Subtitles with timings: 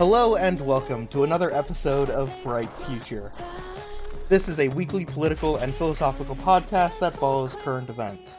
[0.00, 3.30] Hello and welcome to another episode of Bright Future.
[4.30, 8.36] This is a weekly political and philosophical podcast that follows current events.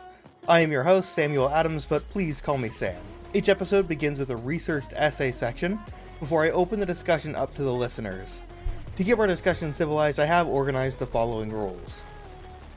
[0.47, 3.00] I am your host, Samuel Adams, but please call me Sam.
[3.36, 5.79] Each episode begins with a researched essay section
[6.19, 8.41] before I open the discussion up to the listeners.
[8.96, 12.04] To keep our discussion civilized, I have organized the following rules.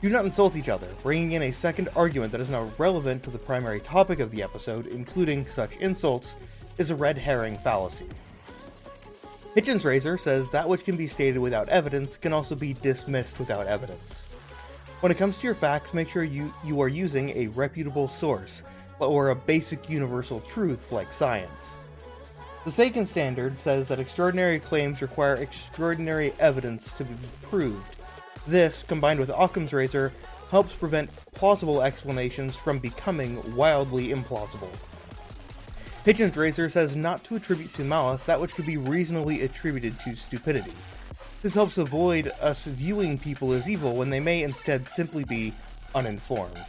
[0.03, 3.31] Do not insult each other, bringing in a second argument that is not relevant to
[3.31, 6.35] the primary topic of the episode, including such insults,
[6.77, 8.05] is a red herring fallacy.
[9.55, 13.67] Hitchens Razor says that which can be stated without evidence can also be dismissed without
[13.67, 14.33] evidence.
[14.99, 18.63] When it comes to your facts, make sure you, you are using a reputable source,
[18.99, 21.77] or a basic universal truth like science.
[22.65, 28.01] The Sagan Standard says that extraordinary claims require extraordinary evidence to be proved.
[28.47, 30.11] This, combined with Occam's razor,
[30.51, 34.75] helps prevent plausible explanations from becoming wildly implausible.
[36.05, 40.15] Hitchens Razor says not to attribute to malice that which could be reasonably attributed to
[40.15, 40.71] stupidity.
[41.41, 45.51] This helps avoid us viewing people as evil when they may instead simply be
[45.95, 46.63] uninformed.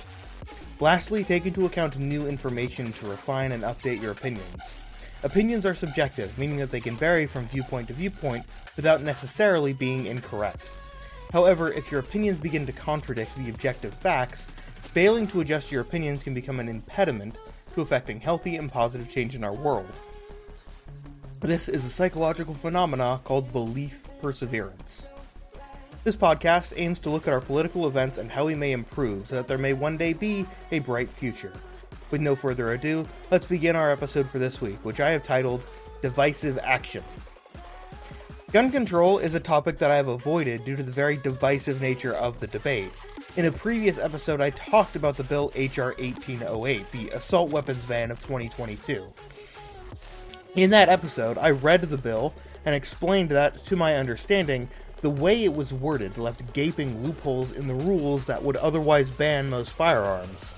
[0.81, 4.75] Lastly, take into account new information to refine and update your opinions.
[5.23, 10.07] Opinions are subjective, meaning that they can vary from viewpoint to viewpoint without necessarily being
[10.07, 10.71] incorrect.
[11.35, 14.47] However, if your opinions begin to contradict the objective facts,
[14.81, 17.37] failing to adjust your opinions can become an impediment
[17.77, 19.87] to affecting healthy and positive change in our world.
[21.41, 25.09] This is a psychological phenomena called belief perseverance.
[26.03, 29.35] This podcast aims to look at our political events and how we may improve so
[29.35, 31.53] that there may one day be a bright future.
[32.11, 35.67] With no further ado, let's begin our episode for this week, which I have titled
[36.01, 37.05] Divisive Action.
[38.53, 42.15] Gun control is a topic that I have avoided due to the very divisive nature
[42.15, 42.93] of the debate.
[43.37, 45.95] In a previous episode, I talked about the bill H.R.
[45.99, 49.07] 1808, the assault weapons ban of 2022.
[50.55, 52.33] In that episode, I read the bill
[52.65, 54.71] and explained that, to my understanding,
[55.03, 59.51] the way it was worded left gaping loopholes in the rules that would otherwise ban
[59.51, 60.55] most firearms.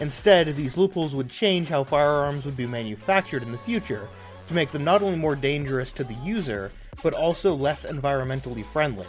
[0.00, 4.08] Instead, these loopholes would change how firearms would be manufactured in the future
[4.48, 9.06] to make them not only more dangerous to the user, but also less environmentally friendly.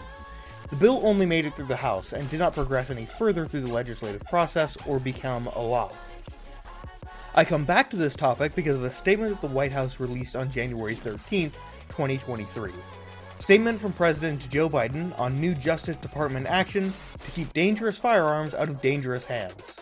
[0.70, 3.62] The bill only made it through the House and did not progress any further through
[3.62, 5.92] the legislative process or become a law.
[7.34, 10.36] I come back to this topic because of a statement that the White House released
[10.36, 11.50] on January 13,
[11.90, 12.72] 2023.
[13.40, 16.94] Statement from President Joe Biden on new Justice Department action
[17.24, 19.78] to keep dangerous firearms out of dangerous hands.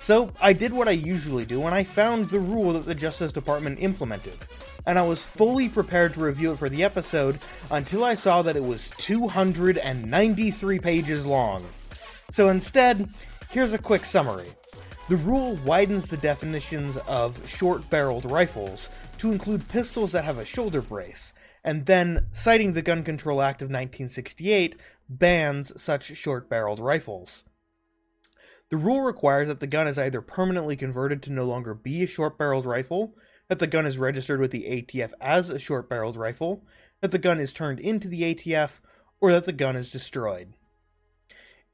[0.00, 3.32] So, I did what I usually do and I found the rule that the Justice
[3.32, 4.38] Department implemented
[4.86, 7.38] and I was fully prepared to review it for the episode
[7.70, 11.64] until I saw that it was 293 pages long.
[12.30, 13.08] So instead,
[13.50, 14.48] here's a quick summary.
[15.08, 20.44] The rule widens the definitions of short barreled rifles to include pistols that have a
[20.44, 21.32] shoulder brace,
[21.64, 24.76] and then, citing the Gun Control Act of 1968,
[25.08, 27.44] bans such short barreled rifles.
[28.70, 32.06] The rule requires that the gun is either permanently converted to no longer be a
[32.06, 33.16] short barreled rifle,
[33.48, 36.64] that the gun is registered with the ATF as a short barreled rifle,
[37.00, 38.80] that the gun is turned into the ATF,
[39.20, 40.54] or that the gun is destroyed.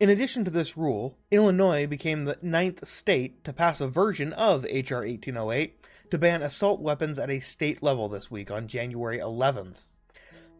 [0.01, 4.67] In addition to this rule, Illinois became the ninth state to pass a version of
[4.69, 5.01] H.R.
[5.01, 5.79] 1808
[6.11, 9.89] to ban assault weapons at a state level this week on January 11th.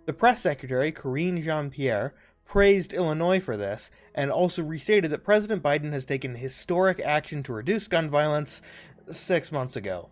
[0.07, 2.15] The press secretary, Karine Jean Pierre,
[2.45, 7.53] praised Illinois for this and also restated that President Biden has taken historic action to
[7.53, 8.63] reduce gun violence
[9.09, 10.11] six months ago.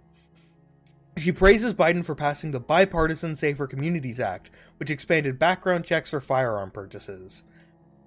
[1.16, 6.20] She praises Biden for passing the Bipartisan Safer Communities Act, which expanded background checks for
[6.20, 7.44] firearm purchases.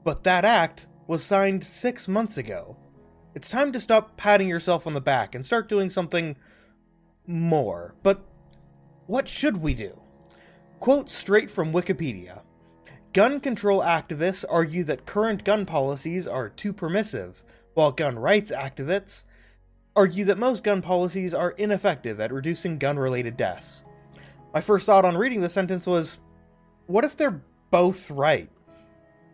[0.03, 2.77] But that act was signed six months ago.
[3.35, 6.35] It's time to stop patting yourself on the back and start doing something
[7.27, 7.93] more.
[8.01, 8.23] But
[9.05, 10.01] what should we do?
[10.79, 12.41] Quote straight from Wikipedia
[13.13, 19.23] Gun control activists argue that current gun policies are too permissive, while gun rights activists
[19.95, 23.83] argue that most gun policies are ineffective at reducing gun related deaths.
[24.53, 26.19] My first thought on reading the sentence was
[26.87, 28.49] what if they're both right?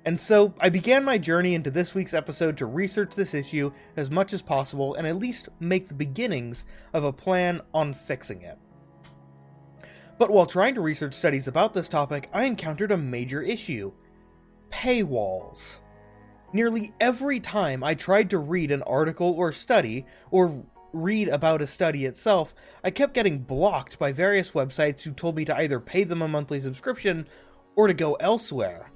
[0.05, 4.09] And so I began my journey into this week's episode to research this issue as
[4.09, 8.57] much as possible and at least make the beginnings of a plan on fixing it.
[10.17, 13.91] But while trying to research studies about this topic, I encountered a major issue
[14.71, 15.79] paywalls.
[16.53, 20.63] Nearly every time I tried to read an article or study, or
[20.93, 22.53] read about a study itself,
[22.83, 26.27] I kept getting blocked by various websites who told me to either pay them a
[26.27, 27.27] monthly subscription
[27.75, 28.91] or to go elsewhere.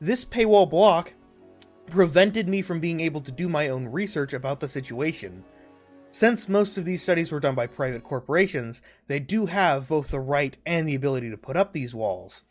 [0.00, 1.14] This paywall block
[1.88, 5.44] prevented me from being able to do my own research about the situation.
[6.10, 10.20] Since most of these studies were done by private corporations, they do have both the
[10.20, 12.42] right and the ability to put up these walls.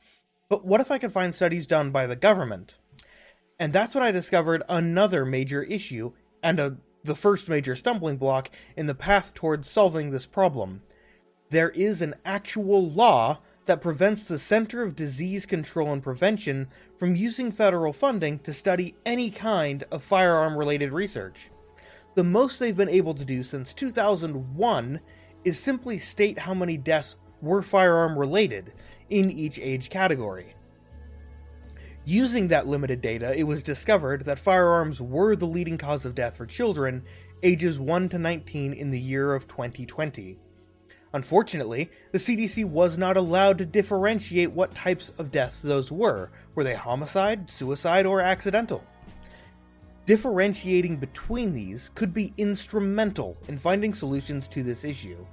[0.50, 2.80] But what if I could find studies done by the government?
[3.60, 6.12] And that's when I discovered another major issue,
[6.44, 10.81] and a, the first major stumbling block in the path towards solving this problem.
[11.52, 17.16] There is an actual law that prevents the Center of Disease Control and Prevention from
[17.16, 21.50] using federal funding to study any kind of firearm related research.
[22.16, 25.00] The most they've been able to do since 2001
[25.44, 28.74] is simply state how many deaths were firearm related
[29.10, 30.56] in each age category.
[32.07, 36.38] Using that limited data, it was discovered that firearms were the leading cause of death
[36.38, 37.04] for children
[37.42, 40.38] ages 1 to 19 in the year of 2020.
[41.13, 46.30] Unfortunately, the CDC was not allowed to differentiate what types of deaths those were.
[46.54, 48.84] Were they homicide, suicide, or accidental?
[50.06, 55.25] Differentiating between these could be instrumental in finding solutions to this issue.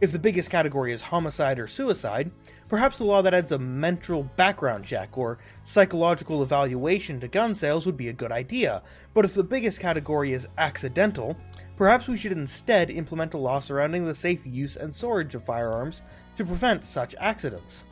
[0.00, 2.30] If the biggest category is homicide or suicide,
[2.68, 7.86] perhaps a law that adds a mental background check or psychological evaluation to gun sales
[7.86, 8.82] would be a good idea.
[9.14, 11.36] But if the biggest category is accidental,
[11.78, 16.02] Perhaps we should instead implement a law surrounding the safe use and storage of firearms
[16.36, 17.86] to prevent such accidents.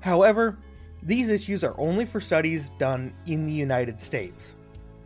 [0.00, 0.56] However,
[1.02, 4.56] these issues are only for studies done in the United States.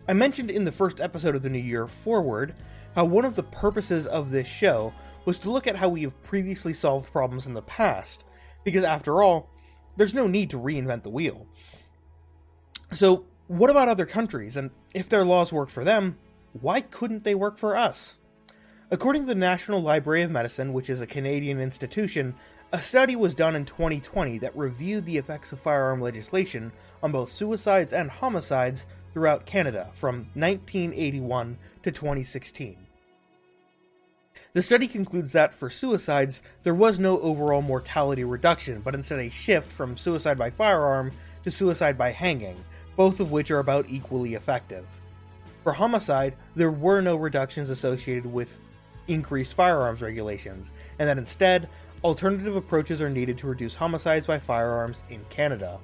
[0.06, 2.54] I mentioned in the first episode of the New Year Forward
[2.94, 6.22] how one of the purposes of this show was to look at how we have
[6.22, 8.24] previously solved problems in the past,
[8.64, 9.48] because after all,
[9.96, 11.46] there's no need to reinvent the wheel.
[12.92, 16.18] So, what about other countries, and if their laws work for them,
[16.60, 18.18] why couldn't they work for us?
[18.90, 22.34] According to the National Library of Medicine, which is a Canadian institution,
[22.72, 26.72] a study was done in 2020 that reviewed the effects of firearm legislation
[27.02, 32.81] on both suicides and homicides throughout Canada from 1981 to 2016.
[34.54, 39.30] The study concludes that for suicides, there was no overall mortality reduction, but instead a
[39.30, 41.12] shift from suicide by firearm
[41.44, 42.62] to suicide by hanging,
[42.94, 44.84] both of which are about equally effective.
[45.62, 48.58] For homicide, there were no reductions associated with
[49.08, 51.70] increased firearms regulations, and that instead,
[52.04, 55.80] alternative approaches are needed to reduce homicides by firearms in Canada.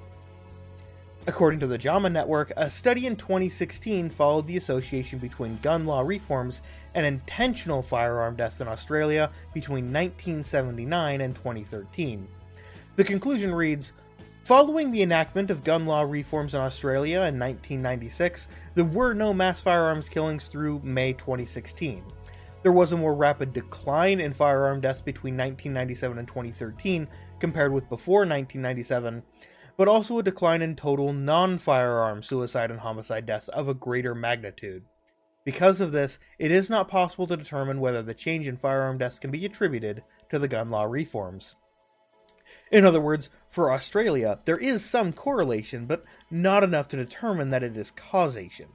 [1.27, 6.01] According to the JAMA Network, a study in 2016 followed the association between gun law
[6.01, 6.61] reforms
[6.93, 12.27] and intentional firearm deaths in Australia between 1979 and 2013.
[12.95, 13.93] The conclusion reads
[14.43, 19.61] Following the enactment of gun law reforms in Australia in 1996, there were no mass
[19.61, 22.03] firearms killings through May 2016.
[22.63, 27.07] There was a more rapid decline in firearm deaths between 1997 and 2013
[27.39, 29.23] compared with before 1997,
[29.77, 34.13] but also a decline in total non firearm suicide and homicide deaths of a greater
[34.13, 34.83] magnitude.
[35.45, 39.19] Because of this, it is not possible to determine whether the change in firearm deaths
[39.19, 41.55] can be attributed to the gun law reforms.
[42.71, 47.63] In other words, for Australia, there is some correlation, but not enough to determine that
[47.63, 48.67] it is causation.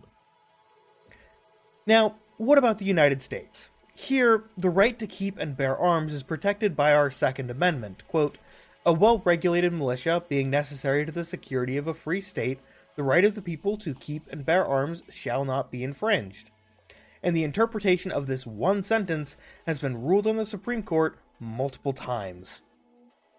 [1.87, 3.71] Now, what about the United States?
[3.95, 8.03] Here, the right to keep and bear arms is protected by our Second Amendment.
[8.09, 8.39] Quote,
[8.87, 12.59] a well regulated militia being necessary to the security of a free state,
[12.97, 16.51] the right of the people to keep and bear arms shall not be infringed.
[17.25, 21.95] And the interpretation of this one sentence has been ruled on the Supreme Court multiple
[21.95, 22.61] times.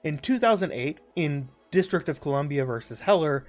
[0.03, 3.45] In 2008, in District of Columbia versus Heller,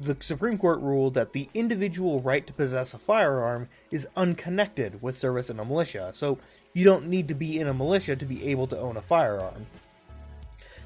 [0.00, 5.16] the Supreme Court ruled that the individual right to possess a firearm is unconnected with
[5.16, 6.38] service in a militia, so
[6.72, 9.66] you don't need to be in a militia to be able to own a firearm.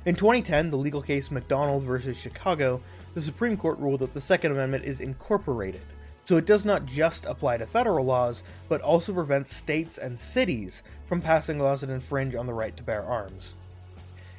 [0.07, 2.81] In 2010, the legal case McDonald versus Chicago,
[3.15, 5.83] the Supreme Court ruled that the Second Amendment is incorporated,
[6.31, 10.85] so it does not just apply to federal laws, but also prevents states and cities
[11.07, 13.57] from passing laws that infringe on the right to bear arms.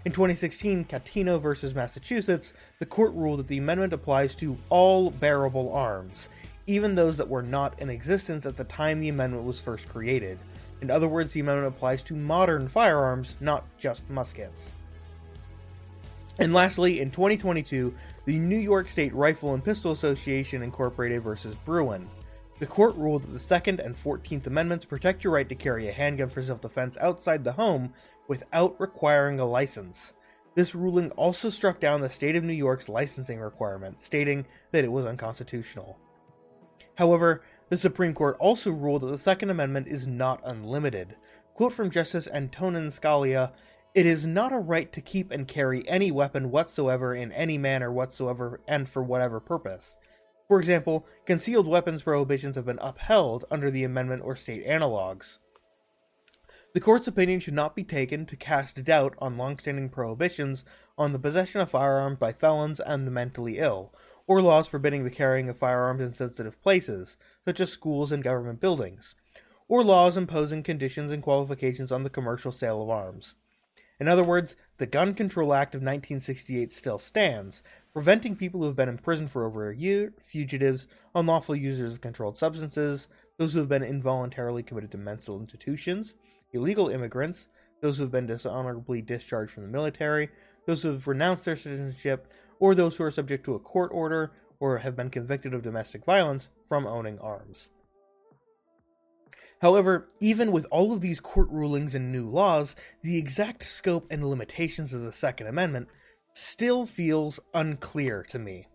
[0.06, 5.70] In 2016, Caetano versus Massachusetts, the court ruled that the amendment applies to all bearable
[5.74, 6.30] arms,
[6.66, 10.40] even those that were not in existence at the time the amendment was first created.
[10.80, 14.72] In other words, the amendment applies to modern firearms, not just muskets.
[16.40, 17.94] And lastly, in 2022,
[18.26, 22.08] the New York State Rifle and Pistol Association Incorporated versus Bruen.
[22.60, 25.92] The court ruled that the Second and Fourteenth Amendments protect your right to carry a
[25.92, 27.94] handgun for self defense outside the home
[28.28, 30.14] without requiring a license.
[30.54, 34.92] This ruling also struck down the state of New York's licensing requirement, stating that it
[34.92, 35.98] was unconstitutional.
[36.96, 41.16] However, the Supreme Court also ruled that the Second Amendment is not unlimited.
[41.56, 43.54] Quote from Justice Antonin Scalia
[43.94, 47.92] It is not a right to keep and carry any weapon whatsoever in any manner
[47.92, 49.98] whatsoever and for whatever purpose.
[50.48, 55.40] For example, concealed weapons prohibitions have been upheld under the amendment or state analogs.
[56.74, 60.64] The court's opinion should not be taken to cast doubt on long-standing prohibitions
[60.98, 63.94] on the possession of firearms by felons and the mentally ill,
[64.26, 68.62] or laws forbidding the carrying of firearms in sensitive places, such as schools and government
[68.62, 69.16] buildings,
[69.68, 73.36] or laws imposing conditions and qualifications on the commercial sale of arms.
[74.02, 77.62] In other words, the Gun Control Act of 1968 still stands,
[77.94, 82.36] preventing people who have been imprisoned for over a year, fugitives, unlawful users of controlled
[82.36, 86.16] substances, those who have been involuntarily committed to mental institutions,
[86.52, 87.46] illegal immigrants,
[87.82, 90.30] those who have been dishonorably discharged from the military,
[90.66, 92.28] those who have renounced their citizenship,
[92.60, 96.04] or those who are subject to a court order or have been convicted of domestic
[96.04, 97.70] violence from owning arms.
[99.62, 104.28] However, even with all of these court rulings and new laws, the exact scope and
[104.28, 105.88] limitations of the Second Amendment
[106.34, 108.68] still feels unclear to me.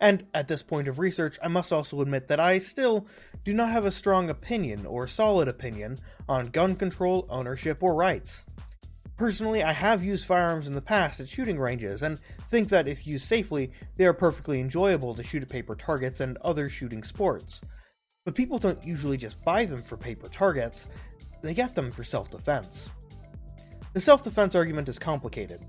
[0.00, 3.06] And at this point of research, I must also admit that I still
[3.44, 5.96] do not have a strong opinion or solid opinion
[6.28, 8.44] on gun control, ownership, or rights.
[9.16, 13.06] Personally, I have used firearms in the past at shooting ranges and think that if
[13.06, 17.62] used safely, they are perfectly enjoyable to shoot at paper targets and other shooting sports.
[18.24, 20.88] But people don't usually just buy them for paper targets,
[21.42, 22.90] they get them for self defense.
[23.94, 25.60] The self defense argument is complicated.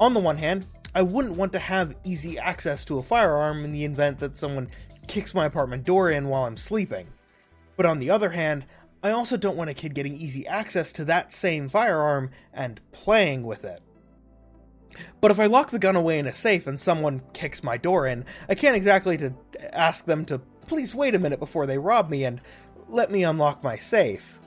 [0.00, 3.72] On the one hand, I wouldn't want to have easy access to a firearm in
[3.72, 4.68] the event that someone
[5.06, 7.06] kicks my apartment door in while I'm sleeping.
[7.76, 8.66] But on the other hand,
[9.02, 13.44] I also don't want a kid getting easy access to that same firearm and playing
[13.44, 13.80] with it.
[15.20, 18.06] But if I lock the gun away in a safe and someone kicks my door
[18.06, 19.32] in, I can't exactly to
[19.72, 22.40] ask them to please wait a minute before they rob me and
[22.88, 24.38] let me unlock my safe.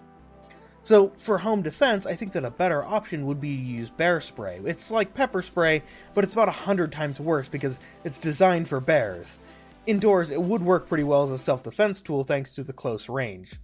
[0.84, 4.20] So, for home defense, I think that a better option would be to use bear
[4.20, 4.60] spray.
[4.66, 5.84] It's like pepper spray,
[6.16, 9.38] but it's about a hundred times worse because it's designed for bears.
[9.86, 13.10] Indoors, it would work pretty well as a self defense tool thanks to the close
[13.10, 13.60] range.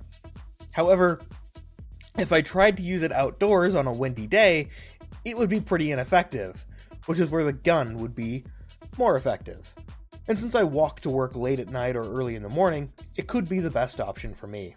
[0.73, 1.21] However,
[2.19, 4.69] if I tried to use it outdoors on a windy day,
[5.25, 6.65] it would be pretty ineffective,
[7.05, 8.43] which is where the gun would be
[8.97, 9.73] more effective
[10.27, 13.27] and since I walk to work late at night or early in the morning, it
[13.27, 14.75] could be the best option for me.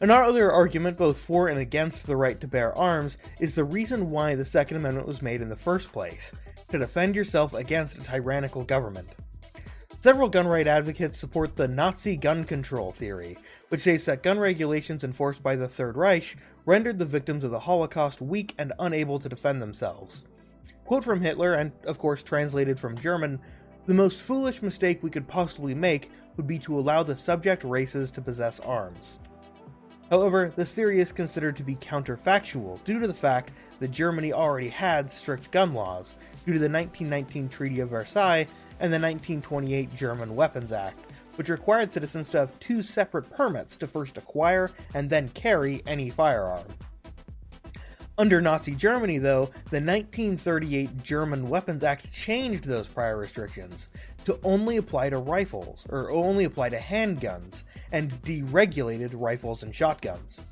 [0.00, 4.34] Another argument, both for and against the right to bear arms, is the reason why
[4.34, 6.32] the Second Amendment was made in the first place
[6.70, 9.08] to defend yourself against a tyrannical government.
[10.00, 13.38] Several gun right advocates support the Nazi gun control theory,
[13.70, 17.60] which states that gun regulations enforced by the Third Reich rendered the victims of the
[17.60, 20.24] Holocaust weak and unable to defend themselves.
[20.84, 23.40] Quote from Hitler, and of course translated from German,
[23.86, 28.10] the most foolish mistake we could possibly make would be to allow the subject races
[28.10, 29.20] to possess arms.
[30.10, 34.68] However, this theory is considered to be counterfactual due to the fact that Germany already
[34.68, 36.14] had strict gun laws
[36.44, 38.46] due to the 1919 Treaty of Versailles
[38.78, 43.86] and the 1928 German Weapons Act, which required citizens to have two separate permits to
[43.86, 46.66] first acquire and then carry any firearm.
[48.18, 53.90] Under Nazi Germany, though, the 1938 German Weapons Act changed those prior restrictions
[54.24, 60.42] to only apply to rifles, or only apply to handguns, and deregulated rifles and shotguns.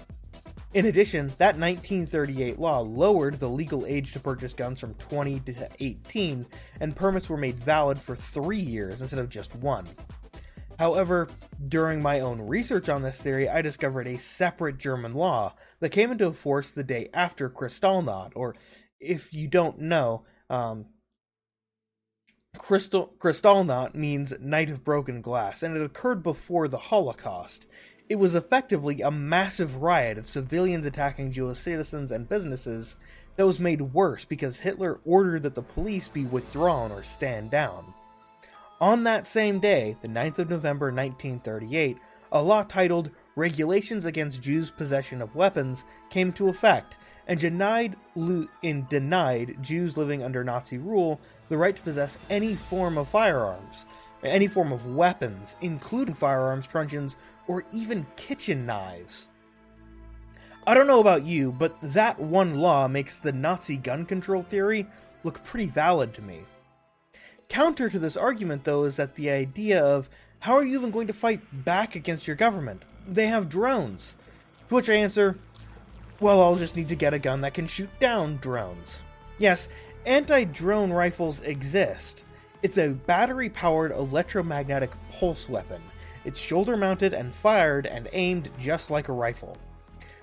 [0.75, 5.69] In addition, that 1938 law lowered the legal age to purchase guns from 20 to
[5.81, 6.45] 18,
[6.81, 9.87] and permits were made valid for three years instead of just one.
[10.79, 11.29] However,
[11.69, 16.11] during my own research on this theory, I discovered a separate German law that came
[16.11, 18.55] into force the day after Kristallnacht, or
[19.01, 20.87] if you don't know, um,
[22.59, 27.67] Crystal, Kristallnacht means Night of Broken Glass, and it occurred before the Holocaust.
[28.09, 32.97] It was effectively a massive riot of civilians attacking Jewish citizens and businesses
[33.37, 37.95] that was made worse because Hitler ordered that the police be withdrawn or stand down.
[38.81, 41.97] On that same day, the 9th of November 1938,
[42.33, 47.95] a law titled Regulations Against Jews' Possession of Weapons came to effect and denied,
[48.63, 53.87] in denied Jews living under Nazi rule the right to possess any form of firearms,
[54.25, 57.17] any form of weapons, including firearms, truncheons,
[57.47, 59.29] or even kitchen knives.
[60.67, 64.87] I don't know about you, but that one law makes the Nazi gun control theory
[65.23, 66.41] look pretty valid to me.
[67.49, 70.09] Counter to this argument, though, is that the idea of
[70.41, 72.83] how are you even going to fight back against your government?
[73.07, 74.15] They have drones.
[74.69, 75.39] To which I answer,
[76.21, 79.05] well, I'll just need to get a gun that can shoot down drones.
[79.39, 79.69] Yes,
[80.07, 82.25] anti drone rifles exist.
[82.63, 85.83] It's a battery powered electromagnetic pulse weapon.
[86.25, 89.59] It's shoulder mounted and fired and aimed just like a rifle.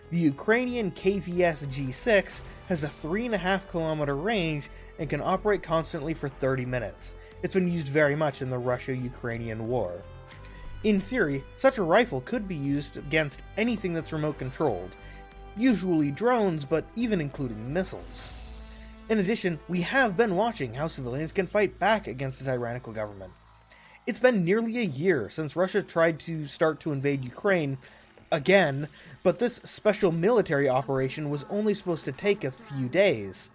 [0.09, 4.69] The Ukrainian KVS G6 has a 3.5 kilometer range
[5.01, 7.15] and can operate constantly for 30 minutes.
[7.41, 10.03] It's been used very much in the Russia Ukrainian war.
[10.83, 14.95] In theory, such a rifle could be used against anything that's remote controlled,
[15.57, 18.31] usually drones, but even including missiles.
[19.09, 23.33] In addition, we have been watching how civilians can fight back against a tyrannical government.
[24.05, 27.79] It's been nearly a year since Russia tried to start to invade Ukraine
[28.31, 28.87] again,
[29.23, 33.49] but this special military operation was only supposed to take a few days.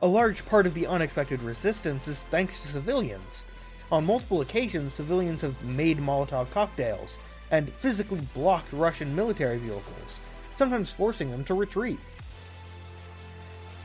[0.00, 3.44] A large part of the unexpected resistance is thanks to civilians.
[3.90, 7.18] On multiple occasions, civilians have made Molotov cocktails
[7.50, 10.20] and physically blocked Russian military vehicles,
[10.54, 11.98] sometimes forcing them to retreat.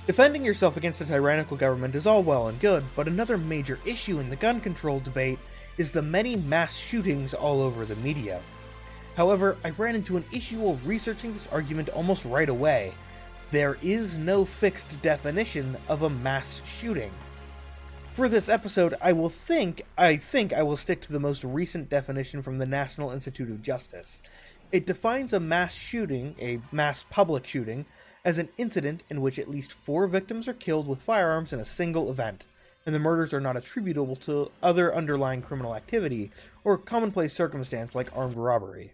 [0.05, 4.19] Defending yourself against a tyrannical government is all well and good, but another major issue
[4.19, 5.39] in the gun control debate
[5.79, 8.39] is the many mass shootings all over the media.
[9.17, 12.93] However, I ran into an issue while researching this argument almost right away,
[13.53, 17.11] there is no fixed definition of a mass shooting.
[18.11, 21.87] For this episode, I will think I think I will stick to the most recent
[21.87, 24.23] definition from the National Institute of Justice.
[24.71, 27.85] It defines a mass shooting, a mass public shooting,
[28.25, 31.65] as an incident in which at least four victims are killed with firearms in a
[31.65, 32.47] single event,
[32.87, 36.31] and the murders are not attributable to other underlying criminal activity
[36.63, 38.93] or commonplace circumstance like armed robbery.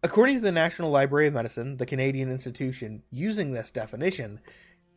[0.00, 4.38] According to the National Library of Medicine, the Canadian institution using this definition,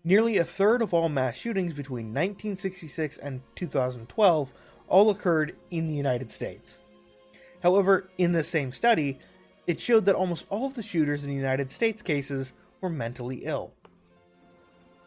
[0.03, 4.53] nearly a third of all mass shootings between 1966 and 2012
[4.87, 6.81] all occurred in the United States.
[7.63, 9.17] However, in the same study,
[9.65, 13.37] it showed that almost all of the shooters in the United States cases were mentally
[13.45, 13.73] ill.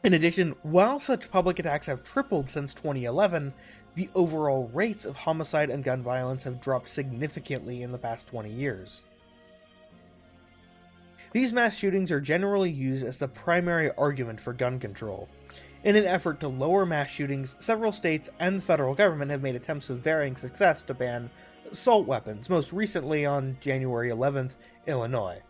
[0.02, 3.54] In addition, while such public attacks have tripled since 2011,
[3.94, 8.50] the overall rates of homicide and gun violence have dropped significantly in the past 20
[8.50, 9.04] years.
[11.34, 15.28] These mass shootings are generally used as the primary argument for gun control.
[15.82, 19.56] In an effort to lower mass shootings, several states and the federal government have made
[19.56, 21.28] attempts with varying success to ban
[21.68, 24.54] assault weapons, most recently on January 11th,
[24.86, 25.42] Illinois.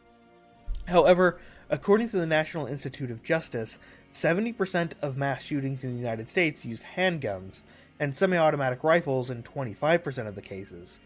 [0.87, 1.39] However,
[1.69, 3.79] according to the National Institute of Justice,
[4.15, 7.61] 70% of mass shootings in the United States used handguns,
[8.01, 10.99] and semi automatic rifles in 25% of the cases.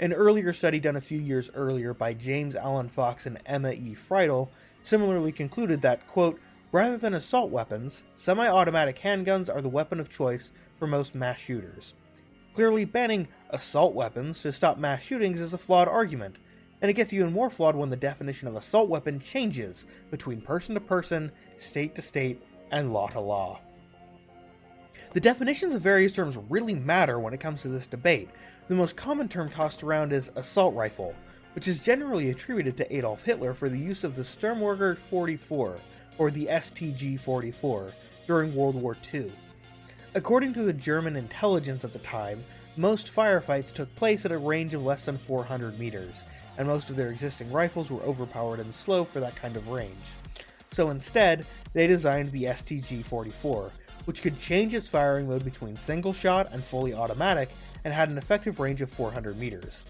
[0.00, 3.94] An earlier study done a few years earlier by James Alan Fox and Emma E.
[3.94, 4.48] Fridel
[4.82, 6.40] similarly concluded that, quote,
[6.72, 11.38] rather than assault weapons, semi automatic handguns are the weapon of choice for most mass
[11.38, 11.92] shooters.
[12.54, 16.38] Clearly, banning assault weapons to stop mass shootings is a flawed argument,
[16.80, 20.74] and it gets even more flawed when the definition of assault weapon changes between person
[20.76, 23.60] to person, state to state, and law to law.
[25.12, 28.28] The definitions of various terms really matter when it comes to this debate.
[28.68, 31.16] The most common term tossed around is assault rifle,
[31.56, 35.78] which is generally attributed to Adolf Hitler for the use of the Sturmgewehr 44,
[36.18, 37.92] or the STG 44,
[38.28, 39.32] during World War II.
[40.14, 42.44] According to the German intelligence at the time,
[42.76, 46.22] most firefights took place at a range of less than 400 meters,
[46.56, 49.96] and most of their existing rifles were overpowered and slow for that kind of range.
[50.70, 53.72] So instead, they designed the STG 44,
[54.04, 57.50] which could change its firing mode between single shot and fully automatic
[57.84, 59.84] and had an effective range of 400 meters.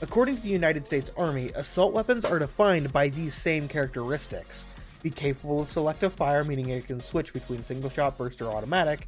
[0.00, 4.64] According to the United States Army, assault weapons are defined by these same characteristics.
[5.02, 9.06] Be capable of selective fire, meaning it can switch between single shot, burst, or automatic.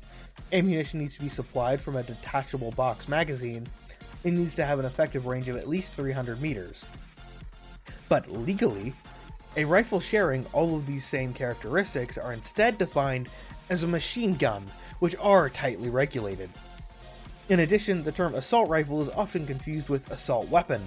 [0.53, 3.67] Ammunition needs to be supplied from a detachable box magazine.
[4.25, 6.87] It needs to have an effective range of at least 300 meters.
[8.09, 8.93] But legally,
[9.57, 13.29] a rifle sharing all of these same characteristics are instead defined
[13.75, 14.65] as a machine gun,
[15.01, 16.49] which are tightly regulated.
[17.49, 20.81] In addition, the term assault rifle is often confused with assault weapon,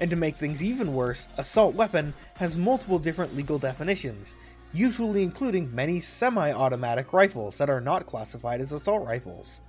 [0.00, 4.34] and to make things even worse, assault weapon has multiple different legal definitions,
[4.72, 9.60] usually including many semi automatic rifles that are not classified as assault rifles.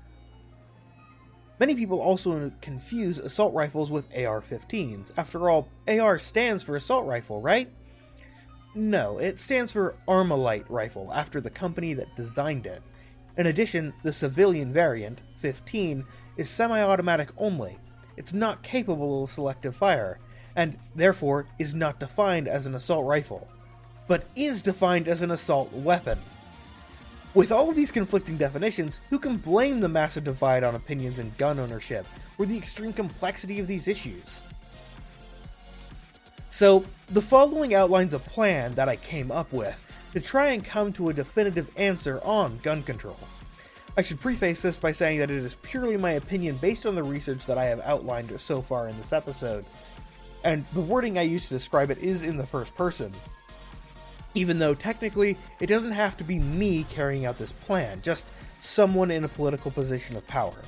[1.60, 5.12] Many people also confuse assault rifles with AR 15s.
[5.18, 7.70] After all, AR stands for assault rifle, right?
[8.74, 12.82] No, it stands for Armalite rifle, after the company that designed it.
[13.38, 16.06] In addition, the civilian variant, 15,
[16.38, 17.78] is semi automatic only.
[18.16, 20.20] It's not capable of selective fire,
[20.56, 23.48] and therefore is not defined as an assault rifle,
[24.08, 26.20] but is defined as an assault weapon.
[27.34, 31.32] With all of these conflicting definitions, who can blame the massive divide on opinions in
[31.38, 32.06] gun ownership,
[32.38, 34.42] or the extreme complexity of these issues?
[36.52, 40.92] So, the following outlines a plan that I came up with to try and come
[40.94, 43.18] to a definitive answer on gun control.
[43.96, 47.04] I should preface this by saying that it is purely my opinion based on the
[47.04, 49.64] research that I have outlined so far in this episode,
[50.44, 53.14] and the wording I use to describe it is in the first person.
[54.36, 58.26] Even though technically it doesn't have to be me carrying out this plan, just
[58.60, 60.62] someone in a political position of power.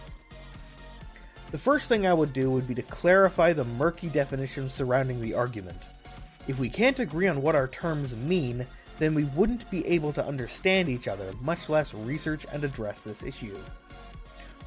[1.54, 5.36] The first thing I would do would be to clarify the murky definitions surrounding the
[5.36, 5.84] argument.
[6.48, 8.66] If we can't agree on what our terms mean,
[8.98, 13.22] then we wouldn't be able to understand each other, much less research and address this
[13.22, 13.56] issue.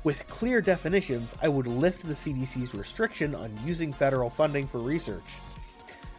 [0.05, 5.41] With clear definitions, I would lift the CDC's restriction on using federal funding for research.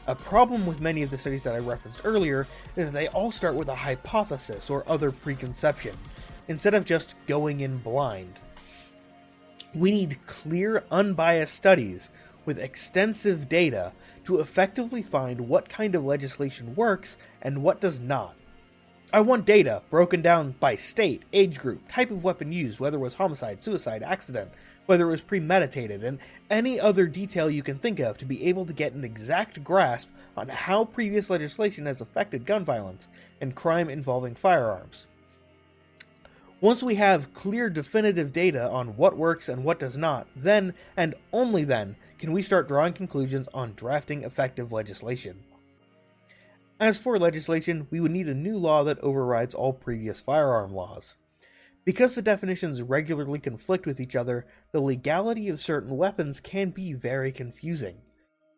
[0.08, 3.32] A problem with many of the studies that I referenced earlier is that they all
[3.32, 5.96] start with a hypothesis or other preconception,
[6.50, 8.42] instead of just going in blind.
[9.78, 12.10] We need clear, unbiased studies
[12.46, 18.36] with extensive data to effectively find what kind of legislation works and what does not.
[19.14, 23.02] I want data broken down by state, age group, type of weapon used, whether it
[23.02, 24.50] was homicide, suicide, accident,
[24.88, 26.18] whether it was premeditated, and
[26.50, 30.10] any other detail you can think of to be able to get an exact grasp
[30.36, 33.10] on how previous legislation has affected gun violence
[33.40, 35.06] and crime involving firearms.
[36.60, 41.14] Once we have clear, definitive data on what works and what does not, then, and
[41.32, 45.44] only then, can we start drawing conclusions on drafting effective legislation.
[46.80, 51.16] As for legislation, we would need a new law that overrides all previous firearm laws.
[51.86, 56.92] Because the definitions regularly conflict with each other, the legality of certain weapons can be
[56.92, 57.98] very confusing.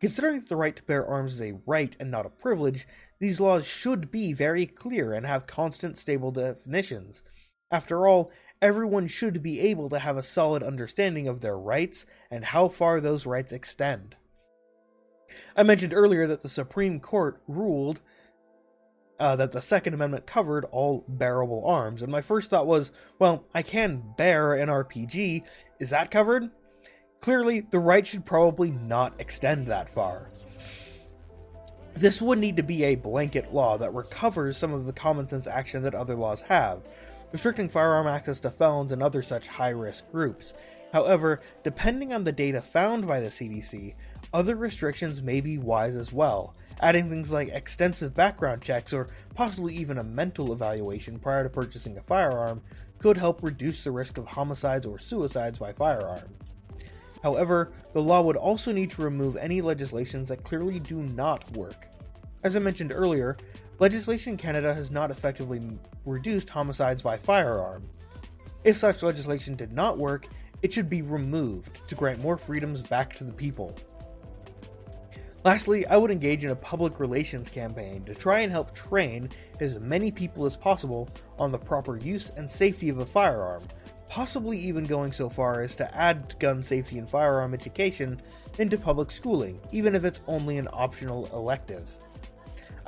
[0.00, 3.40] Considering that the right to bear arms is a right and not a privilege, these
[3.40, 7.20] laws should be very clear and have constant, stable definitions.
[7.70, 8.30] After all,
[8.60, 13.00] everyone should be able to have a solid understanding of their rights and how far
[13.00, 14.16] those rights extend.
[15.56, 18.00] I mentioned earlier that the Supreme Court ruled
[19.20, 23.44] uh, that the Second Amendment covered all bearable arms, and my first thought was, well,
[23.54, 25.44] I can bear an RPG.
[25.78, 26.50] Is that covered?
[27.20, 30.30] Clearly, the right should probably not extend that far.
[31.92, 35.46] This would need to be a blanket law that recovers some of the common sense
[35.46, 36.82] action that other laws have,
[37.32, 40.54] restricting firearm access to felons and other such high risk groups.
[40.92, 43.94] However, depending on the data found by the CDC,
[44.32, 49.74] other restrictions may be wise as well, adding things like extensive background checks or possibly
[49.74, 52.60] even a mental evaluation prior to purchasing a firearm
[52.98, 56.28] could help reduce the risk of homicides or suicides by firearm.
[57.22, 61.86] However, the law would also need to remove any legislations that clearly do not work.
[62.42, 63.36] As I mentioned earlier,
[63.80, 65.60] legislation in Canada has not effectively
[66.06, 67.88] reduced homicides by firearm.
[68.62, 70.26] If such legislation did not work,
[70.62, 73.74] it should be removed to grant more freedoms back to the people.
[75.42, 79.80] Lastly, I would engage in a public relations campaign to try and help train as
[79.80, 83.62] many people as possible on the proper use and safety of a firearm,
[84.06, 88.20] possibly even going so far as to add gun safety and firearm education
[88.58, 91.88] into public schooling, even if it's only an optional elective.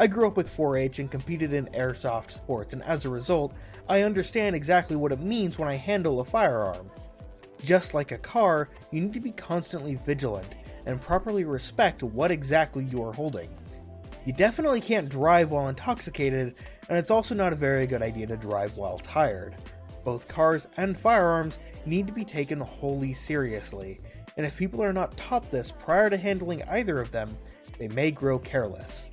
[0.03, 3.55] I grew up with 4 H and competed in airsoft sports, and as a result,
[3.89, 6.91] I understand exactly what it means when I handle a firearm.
[7.63, 12.85] Just like a car, you need to be constantly vigilant and properly respect what exactly
[12.87, 13.49] you are holding.
[14.25, 16.57] You definitely can't drive while intoxicated,
[16.89, 19.55] and it's also not a very good idea to drive while tired.
[20.03, 24.01] Both cars and firearms need to be taken wholly seriously,
[24.37, 27.39] and if people are not taught this prior to handling either of them,
[27.79, 29.07] they may grow careless.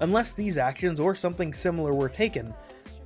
[0.00, 2.52] Unless these actions or something similar were taken,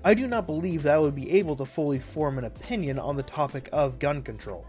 [0.05, 3.17] I do not believe that I would be able to fully form an opinion on
[3.17, 4.67] the topic of gun control.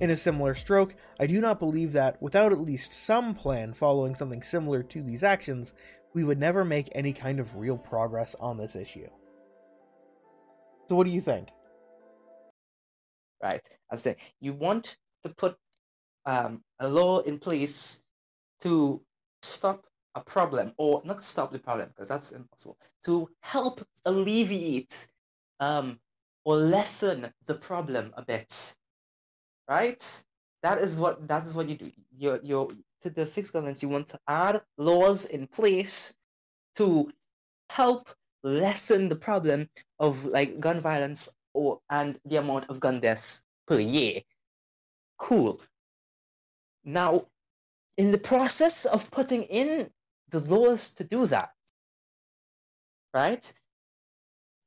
[0.00, 4.14] In a similar stroke, I do not believe that, without at least some plan following
[4.14, 5.74] something similar to these actions,
[6.14, 9.08] we would never make any kind of real progress on this issue.
[10.88, 11.48] So, what do you think?
[13.42, 13.66] Right.
[13.90, 15.56] I say you want to put
[16.24, 18.02] um, a law in place
[18.60, 19.02] to
[19.42, 19.87] stop
[20.18, 25.08] a problem, or not stop the problem because that's impossible, to help alleviate
[25.60, 25.98] um,
[26.44, 28.74] or lessen the problem a bit
[29.68, 30.22] right?
[30.62, 31.90] That is what that is what you do.
[32.16, 32.68] You're you're
[33.02, 33.82] to the fixed governance.
[33.82, 36.14] You want to add laws in place
[36.76, 37.12] to
[37.70, 38.08] help
[38.42, 39.68] lessen the problem
[40.00, 44.20] of like gun violence or and the amount of gun deaths per year.
[45.18, 45.60] Cool.
[46.84, 47.26] Now,
[47.96, 49.90] in the process of putting in
[50.30, 51.50] the laws to do that,
[53.14, 53.52] right?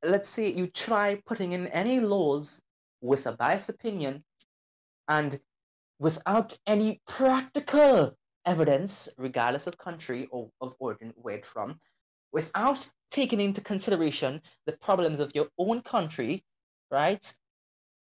[0.03, 2.61] Let's say you try putting in any laws
[3.01, 4.23] with a biased opinion
[5.07, 5.39] and
[5.99, 11.79] without any practical evidence, regardless of country or of origin, where it's from,
[12.31, 16.43] without taking into consideration the problems of your own country,
[16.89, 17.33] right?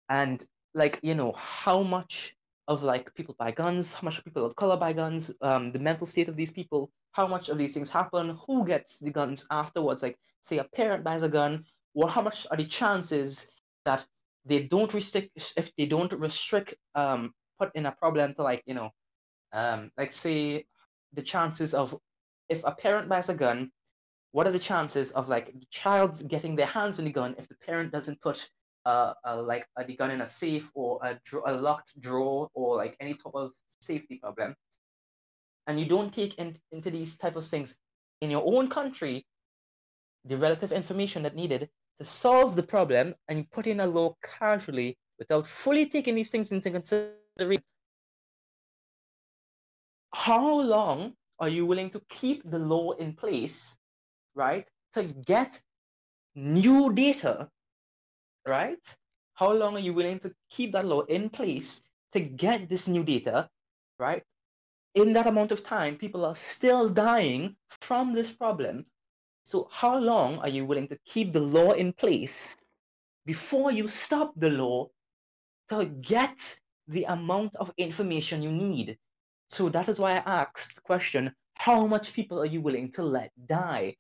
[0.09, 2.37] And like, you know, how much
[2.69, 6.07] of like people buy guns, how much people of color buy guns, um, the mental
[6.07, 10.03] state of these people, how much of these things happen, who gets the guns afterwards.
[10.03, 13.51] Like, say a parent buys a gun, well, how much are the chances
[13.85, 14.05] that
[14.45, 18.75] they don't restrict if they don't restrict um put in a problem to like you
[18.75, 18.91] know
[19.53, 20.65] um like say
[21.13, 21.97] the chances of
[22.49, 23.71] if a parent buys a gun
[24.33, 27.49] what are the chances of like the child getting their hands on the gun if
[27.49, 28.49] the parent doesn't put
[28.85, 32.97] uh, a, like a, gun in a safe or a, a locked drawer or like
[33.01, 34.55] any type of safety problem.
[35.67, 37.77] And you don't take in, into these type of things
[38.21, 39.25] in your own country
[40.25, 41.69] the relative information that needed
[41.99, 46.31] to solve the problem and you put in a law casually without fully taking these
[46.31, 47.65] things into consideration.
[50.15, 53.79] How long are you willing to keep the law in place
[54.35, 55.61] right to get
[56.35, 57.49] new data
[58.47, 58.85] right?
[59.35, 63.05] How long are you willing to keep that law in place to get this new
[63.05, 63.49] data
[64.03, 64.23] right?
[64.95, 68.87] In that amount of time people are still dying from this problem.
[69.45, 72.57] So how long are you willing to keep the law in place
[73.25, 74.89] before you stop the law
[75.71, 78.99] to get the amount of information you need?
[79.49, 83.03] So that is why i asked the question how much people are you willing to
[83.03, 83.97] let die?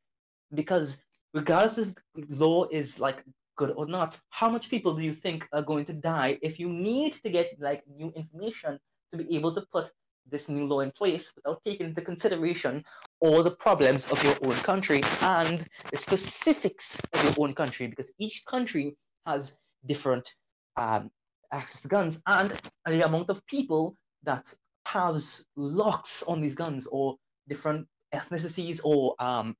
[0.52, 3.24] Because regardless if the law is like
[3.56, 4.18] good or not.
[4.30, 7.56] How much people do you think are going to die if you need to get
[7.58, 8.78] like new information
[9.12, 9.90] to be able to put
[10.26, 12.84] this new law in place without taking into consideration
[13.20, 17.86] all the problems of your own country and the specifics of your own country?
[17.86, 20.28] Because each country has different
[20.76, 21.10] um,
[21.52, 22.52] access to guns and
[22.86, 24.52] the amount of people that
[24.86, 27.16] has locks on these guns or
[27.48, 29.56] different ethnicities or um,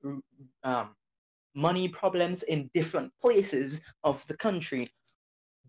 [0.63, 0.95] um,
[1.55, 4.87] money problems in different places of the country.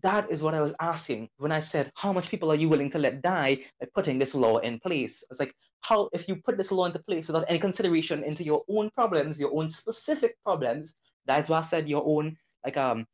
[0.01, 2.91] That is what I was asking when I said, How much people are you willing
[2.91, 5.23] to let die by putting this law in place?
[5.29, 8.63] It's like, how, if you put this law into place without any consideration into your
[8.67, 10.95] own problems, your own specific problems,
[11.25, 13.05] that's why I said your own, like, um,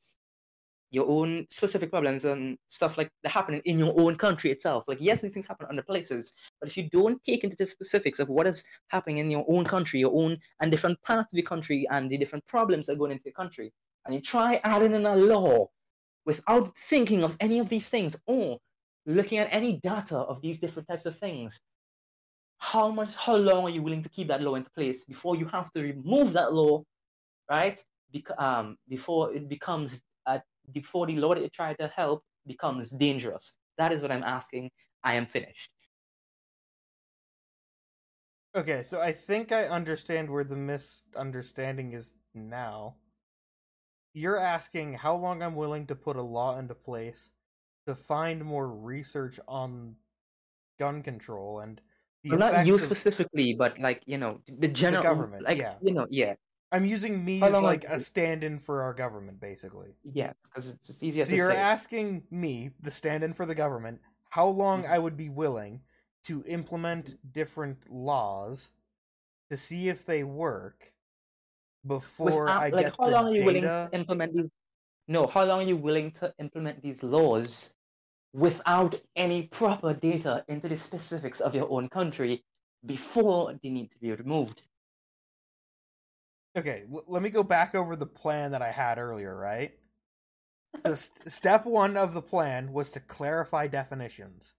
[0.92, 4.84] your own specific problems and stuff like that happening in your own country itself.
[4.88, 7.66] Like, yes, these things happen in other places, but if you don't take into the
[7.66, 11.38] specifics of what is happening in your own country, your own and different parts of
[11.38, 13.72] your country and the different problems that are going into your country,
[14.06, 15.68] and you try adding in a law
[16.26, 18.60] without thinking of any of these things or
[19.06, 21.60] looking at any data of these different types of things,
[22.58, 25.46] how much, how long are you willing to keep that law into place before you
[25.46, 26.84] have to remove that law,
[27.50, 27.84] right?
[28.14, 30.02] Bec- um, before it becomes
[30.74, 33.58] before the Lord you try to help becomes dangerous?
[33.78, 34.72] That is what I'm asking.
[35.04, 35.72] I am finished.
[38.56, 42.96] Okay, so I think I understand where the misunderstanding is now.
[44.14, 47.32] You're asking how long I'm willing to put a law into place
[47.88, 49.96] to find more research on
[50.80, 51.80] gun control and
[52.26, 52.82] well, not you of...
[52.82, 55.44] specifically, but like you know the general the government.
[55.44, 55.76] Like yeah.
[55.82, 56.34] you know, yeah.
[56.72, 59.90] I'm using me as like a stand-in for our government, basically.
[60.04, 61.26] Yes, because it's, it's easier.
[61.26, 61.58] So you're say.
[61.58, 64.94] asking me, the stand-in for the government, how long mm-hmm.
[64.94, 65.82] I would be willing
[66.26, 68.72] to implement different laws
[69.50, 70.94] to see if they work
[71.86, 73.46] before Without, I like, get how the long are you data.
[73.46, 74.50] Willing to implement these?
[75.08, 77.76] No, how long are you willing to implement these laws
[78.34, 82.44] without any proper data into the specifics of your own country
[82.86, 84.62] before they need to be removed?
[86.58, 89.72] Okay, l- let me go back over the plan that I had earlier, right?
[90.84, 94.54] The st- step one of the plan was to clarify definitions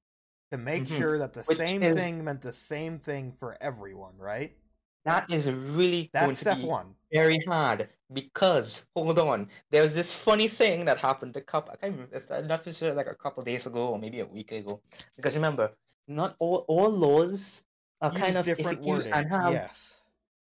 [0.51, 0.99] to make mm-hmm.
[0.99, 4.57] sure that the Which same is, thing meant the same thing for everyone, right?
[5.05, 6.95] That is really that's step one.
[7.13, 11.73] Very hard because hold on, there was this funny thing that happened a couple.
[11.73, 12.15] I can't remember.
[12.15, 14.81] It's not for sure, like a couple days ago or maybe a week ago.
[15.17, 15.73] Because remember,
[16.07, 17.65] not all all laws
[18.01, 19.13] are Use kind of different wording.
[19.13, 20.02] and have yes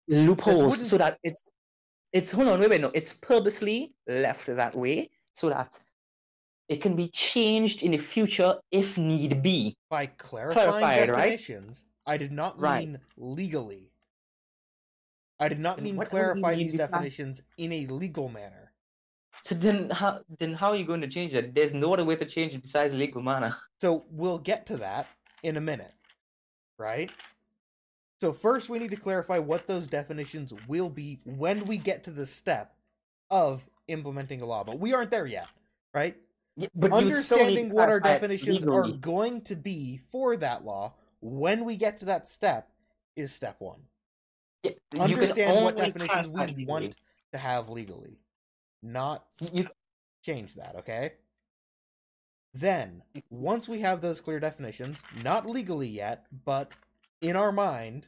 [0.08, 1.50] loopholes so that it's
[2.12, 5.78] it's hold on wait wait no it's purposely left that way so that
[6.68, 9.74] it can be changed in the future if need be.
[9.88, 12.14] By clarifying Clarified, definitions right?
[12.14, 12.96] i did not mean right.
[13.16, 13.90] legally.
[15.40, 18.72] I did not mean what clarify mean these definitions in a legal manner.
[19.44, 21.54] So then how then how are you going to change it?
[21.54, 23.54] There's no other way to change it besides legal manner.
[23.80, 25.06] So we'll get to that
[25.42, 25.94] in a minute
[26.78, 27.10] right
[28.20, 32.10] so first we need to clarify what those definitions will be when we get to
[32.10, 32.74] the step
[33.30, 34.64] of implementing a law.
[34.64, 35.46] But we aren't there yet,
[35.94, 36.16] right?
[36.56, 41.76] Yeah, but understanding what our definitions are going to be for that law when we
[41.76, 42.70] get to that step
[43.14, 43.78] is step one.
[44.64, 46.64] Yeah, Understand what definitions we legally.
[46.64, 46.96] want
[47.32, 48.18] to have legally,
[48.82, 49.68] not you...
[50.24, 50.74] change that.
[50.78, 51.12] Okay.
[52.54, 56.72] Then, once we have those clear definitions, not legally yet, but
[57.20, 58.06] in our mind,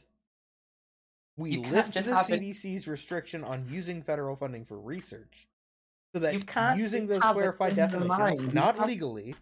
[1.37, 2.91] we lift the CDC's it...
[2.91, 5.47] restriction on using federal funding for research.
[6.13, 9.33] So that You can't using just those clarified in definitions, not have- legally,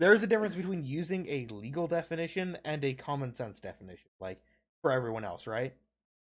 [0.00, 4.40] there is a difference between using a legal definition and a common sense definition, like
[4.82, 5.74] for everyone else, right?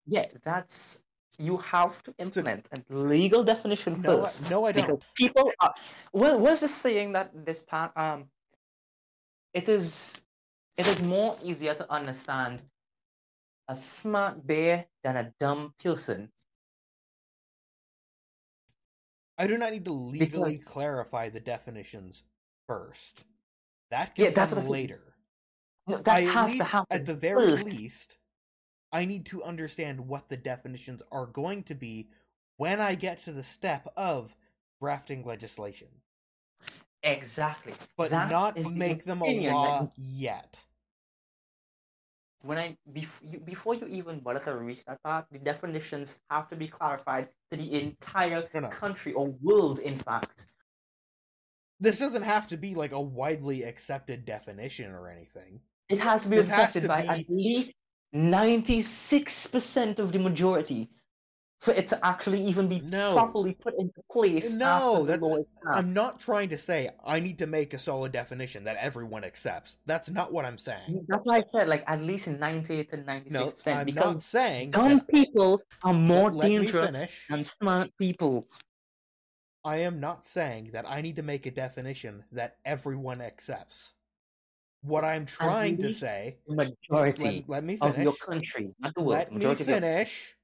[0.08, 1.04] Yeah, that's
[1.38, 4.50] you have to implement a legal definition No, I- first.
[4.50, 4.86] no, I don't.
[4.86, 5.74] Because people are
[6.14, 8.30] well, what's the saying that this part um
[9.54, 10.26] it is
[10.78, 12.62] it is more easier to understand
[13.68, 16.32] a smart bear than a dumb person.
[19.38, 22.24] I do not need to legally Because- clarify the definitions
[22.68, 23.26] first.
[23.90, 25.16] That can Yeah, that's come later.
[25.86, 27.68] No, That I has to happen At the very first.
[27.80, 28.18] least,
[28.92, 32.10] I need to understand what the definitions are going to be
[32.58, 34.36] when I get to the step of
[34.82, 36.02] drafting legislation,
[37.04, 37.74] Exactly.
[37.96, 40.66] but That not make them a law yet.
[42.44, 46.48] When I bef- you, before you even bother to reach that part, the definitions have
[46.50, 48.70] to be clarified to the entire No, no.
[48.70, 50.46] country or world, in fact.
[51.80, 55.60] This doesn't have to be like a widely accepted definition or anything.
[55.90, 57.76] It has to be This accepted to by be- at least
[58.14, 60.90] ninety-six percent of the majority
[61.60, 63.14] for it to actually even be No.
[63.14, 64.56] properly put into place.
[64.56, 65.78] No, that's- law is passed.
[65.78, 69.78] I'm not trying to say I need to make a solid definition that everyone accepts.
[69.86, 70.88] That's not what I'm saying.
[70.88, 73.86] Mm, that's why I said like at least in 98 to ninety-six No, percent I'm
[73.88, 78.46] because not saying dumb people are more dangerous than smart people.
[79.66, 83.94] I am not saying that I need to make a definition that everyone accepts.
[84.84, 89.18] What I'm trying to say, majority let, let me of your country, not the world.
[89.18, 90.37] Let me majority of your finish.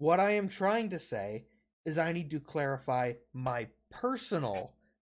[0.00, 1.44] What I am trying to say
[1.84, 4.72] is I need to clarify my personal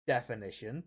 [0.08, 0.84] definition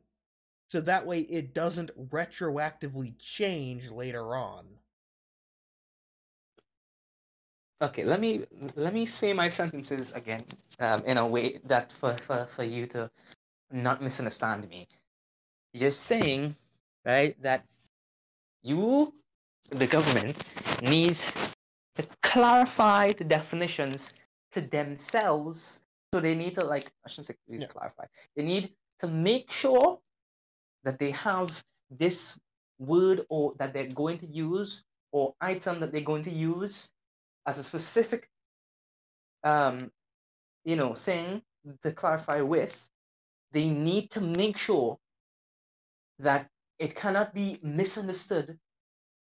[0.68, 4.66] so that way it doesn't retroactively change later on.
[7.80, 10.42] Okay, let me let me say my sentences again
[10.78, 13.10] um, in a way that for, for, for you to
[13.72, 14.86] not misunderstand me.
[15.72, 16.54] You're saying,
[17.06, 17.64] right, that
[18.62, 19.10] you,
[19.70, 20.36] the government,
[20.82, 21.55] needs
[21.96, 24.14] to clarify the definitions
[24.52, 25.84] to themselves.
[26.14, 27.68] So they need to like I shouldn't say use Yeah.
[27.68, 28.06] clarify.
[28.36, 30.00] They need to make sure
[30.84, 32.38] that they have this
[32.78, 36.90] word or that they're going to use or item that they're going to use
[37.46, 38.28] as a specific
[39.44, 39.90] um
[40.64, 41.42] you know thing
[41.82, 42.88] to clarify with
[43.52, 44.98] they need to make sure
[46.18, 48.58] that it cannot be misunderstood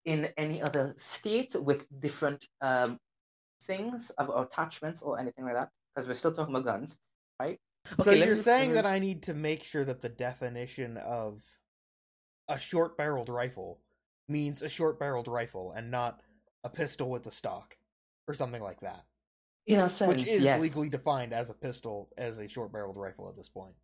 [0.06, 3.00] in any other state with different um
[3.62, 7.00] things of or attachments or anything like that because we're still talking about guns
[7.40, 7.60] right
[8.02, 10.98] so let you're me- saying me- that I need to make sure that the definition
[10.98, 11.42] of
[12.50, 13.80] a short barreled rifle
[14.28, 16.20] means a short barreled rifle and not
[16.66, 17.78] a pistol with a stock
[18.28, 19.04] or something like that.
[19.68, 22.98] in a sense Which is yes legally defined as a pistol as a short barreled
[22.98, 23.76] rifle at this point.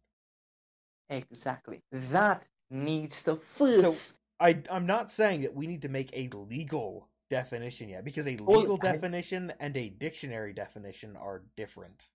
[1.09, 6.29] exactly that needs to first I I'm not saying that we need to make a
[6.35, 12.09] legal definition yet because a Well, legal I- definition and a dictionary definition are different.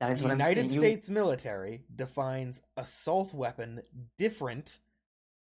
[0.00, 0.72] that is The what I'm United.
[0.72, 3.82] You- States military defines assault weapon
[4.18, 4.80] different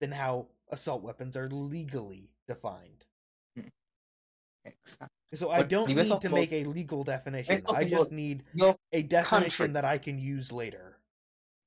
[0.02, 3.06] than how assault weapons are legally defined.
[3.56, 3.68] Hmm.
[4.66, 5.08] Exactly.
[5.36, 7.64] So I don't need to make a legal definition.
[7.68, 8.44] I just need
[8.92, 10.89] a definition that I can use later.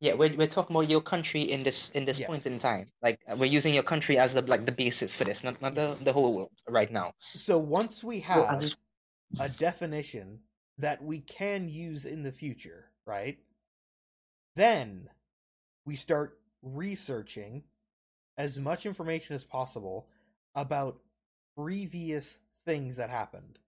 [0.03, 2.91] Yeah, we're, we're talking about your country in this in this point in time.
[3.03, 5.77] Like uh, we're using your country as the like the basis for this, not not
[5.77, 7.13] the, the whole world right now.
[7.37, 8.75] So once we have as-
[9.39, 10.41] a definition
[10.79, 13.39] that we can use in the future, right?
[14.57, 15.09] Then
[15.87, 17.63] we start researching
[18.37, 20.09] as much information as possible
[20.57, 20.99] about
[21.57, 23.61] previous things that happened.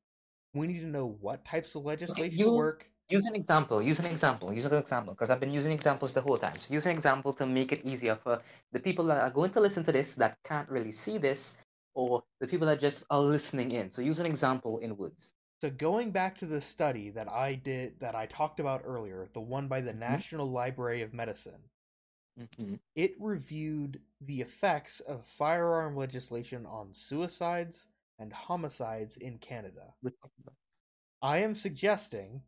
[0.52, 2.90] We need to know what types of legislation you- work.
[3.08, 3.82] Use an example.
[3.82, 4.52] Use an example.
[4.52, 6.54] Use an example because I've been using examples the whole time.
[6.54, 8.40] So use an example to make it easier for
[8.72, 11.58] the people that are going to listen to this that can't really see this,
[11.94, 13.92] or the people that just are listening in.
[13.92, 15.34] So use an example in words.
[15.60, 19.40] So going back to the study that I did that I talked about earlier, the
[19.40, 21.62] one by the National Library of Medicine,
[22.38, 22.80] Mhm.
[22.96, 27.86] it reviewed the effects of firearm legislation on suicides
[28.18, 29.94] and homicides in Canada.
[31.22, 32.42] I am suggesting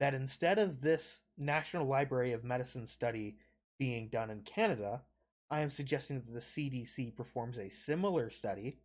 [0.00, 3.38] that instead of this National Library of Medicine study
[3.78, 5.04] being done in Canada,
[5.50, 8.80] I am suggesting that the CDC performs a similar study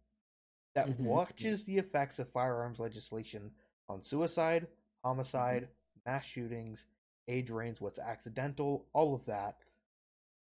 [0.75, 0.99] that Mhm.
[0.99, 3.55] watches the effects of firearms legislation
[3.89, 4.67] on suicide,
[5.03, 5.69] homicide,
[6.05, 6.87] mass shootings,
[7.27, 9.63] age range, what's accidental, all of that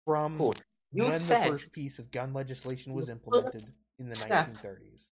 [0.04, 0.54] from Cool.
[0.92, 5.10] When said the first piece of gun legislation was implemented in the step 1930s.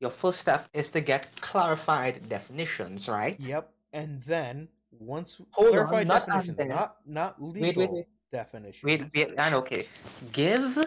[0.00, 3.38] your first step is to get clarified definitions, right?
[3.38, 3.73] Yep.
[3.94, 8.06] And then once Hold on, clarified not definitions, not not legal Wait, wait, wait.
[8.32, 8.82] definitions.
[8.82, 9.88] Wait, wait, and okay.
[10.32, 10.84] Give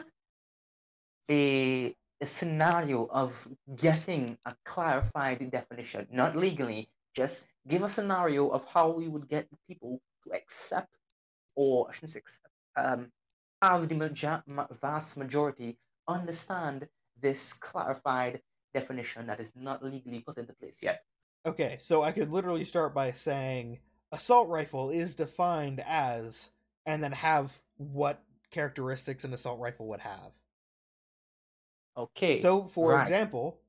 [1.29, 8.65] a, a scenario of getting a clarified definition, not legally, just give a scenario of
[8.65, 10.91] how we would get people to accept,
[11.55, 13.11] or I shouldn't say accept, um,
[13.61, 15.77] have the maja- ma- vast majority
[16.07, 16.87] understand
[17.19, 18.41] this clarified
[18.73, 21.03] definition that is not legally put into place yet.
[21.47, 23.79] Okay, so I could literally start by saying
[24.11, 26.49] assault rifle is defined as,
[26.85, 28.21] and then have what
[28.51, 30.31] characteristics an assault rifle would have.
[31.95, 32.41] Okay.
[32.41, 33.01] So, for right.
[33.01, 33.59] example,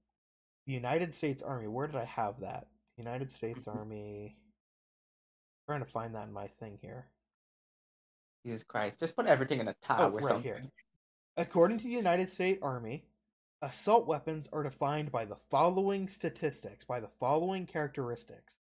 [0.67, 1.69] the United States Army.
[1.69, 2.67] Where did I have that?
[2.97, 4.37] United States Army.
[5.67, 7.07] trying to find that in my thing here.
[8.45, 10.43] Jesus Christ, just put everything in a tab Oh, or right something.
[10.43, 10.63] here.
[11.37, 13.05] According to the United States Army,
[13.63, 18.59] assault weapons are defined by the following statistics, by the following characteristics.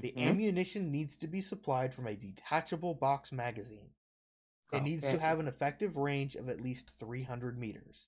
[0.00, 0.28] The Mhm.
[0.28, 3.90] ammunition needs to be supplied from a detachable box magazine.
[4.72, 8.06] It needs to have an effective range of at least 300 meters.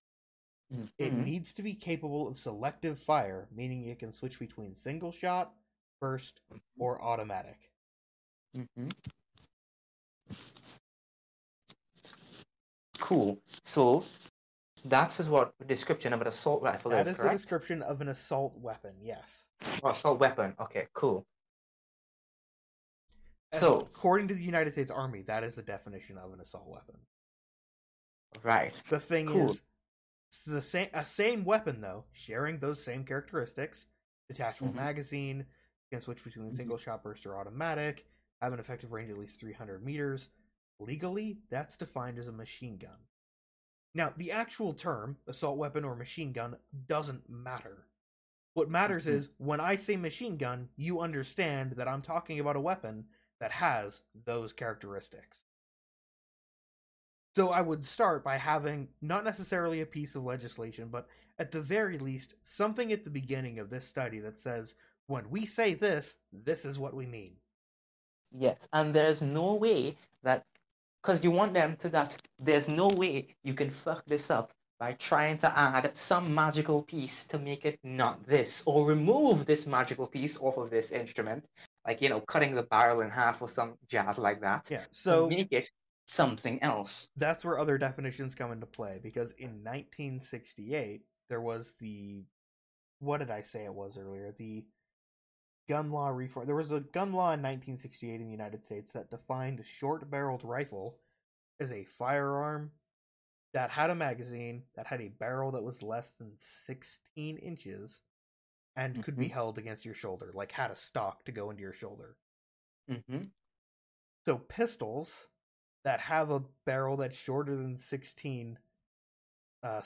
[0.99, 1.25] It Mhm.
[1.25, 5.55] needs to be capable of selective fire, meaning it can switch between single shot,
[6.01, 6.41] burst,
[6.79, 7.71] or automatic.
[8.55, 8.93] Mhm.
[13.01, 13.43] Cool.
[13.65, 14.05] So
[14.85, 16.97] that is what description of an assault rifle is.
[16.99, 19.47] That is, is the description of an assault weapon, yes.
[19.83, 20.55] Oh, assault weapon.
[20.61, 21.27] Okay, cool.
[23.53, 26.67] And So according to the United States Army, that is the definition of an assault
[26.69, 26.97] weapon.
[28.43, 28.73] right.
[28.89, 29.51] The thing Cool.
[29.51, 29.63] is,
[30.31, 33.87] it's the same a same weapon though, sharing those same characteristics.
[34.29, 34.77] Detachable Mhm.
[34.77, 35.47] magazine,
[35.91, 36.57] can switch between Mhm.
[36.57, 38.07] single shot burst or automatic,
[38.41, 40.31] have an effective range of at least 300 meters.
[40.79, 43.07] Legally, that's defined as a machine gun.
[43.95, 47.87] Now, the actual term, assault weapon or machine gun, doesn't matter.
[48.55, 49.13] What matters Mhm.
[49.13, 53.53] is when I say machine gun, you understand that I'm talking about a weapon that
[53.53, 55.41] has those characteristics.
[57.35, 61.63] So I would start by having not necessarily a piece of legislation, but at the
[61.63, 64.75] very least, something at the beginning of this study that says,
[65.07, 67.41] when we say this, this is what we mean.
[68.33, 70.47] Yes, and there's no way that
[71.03, 74.93] because you want them to that there's no way you can fuck this up by
[74.95, 80.09] trying to add some magical piece to make it not this or remove this magical
[80.09, 81.49] piece off of this instrument
[81.87, 84.79] like you know cutting the barrel in half or some jazz like that Yeah.
[84.79, 85.69] to So make it
[86.07, 92.25] something else that's where other definitions come into play because in 1968 there was the
[93.03, 94.33] what did I say it was earlier?
[94.39, 94.65] The
[95.73, 96.45] gun law reform.
[96.45, 100.45] There was a gun law in 1968 in the United States that defined a short-barreled
[100.45, 100.99] rifle
[101.61, 102.73] as a firearm
[103.55, 108.03] that had a magazine that had a barrel that was less than 16 inches
[108.77, 111.73] and could be held against your shoulder, like had a stock to go into your
[111.73, 112.17] shoulder.
[112.87, 113.23] hmm
[114.27, 115.29] So pistols
[115.85, 118.59] that have a barrel that's shorter than 16
[119.63, 119.81] uh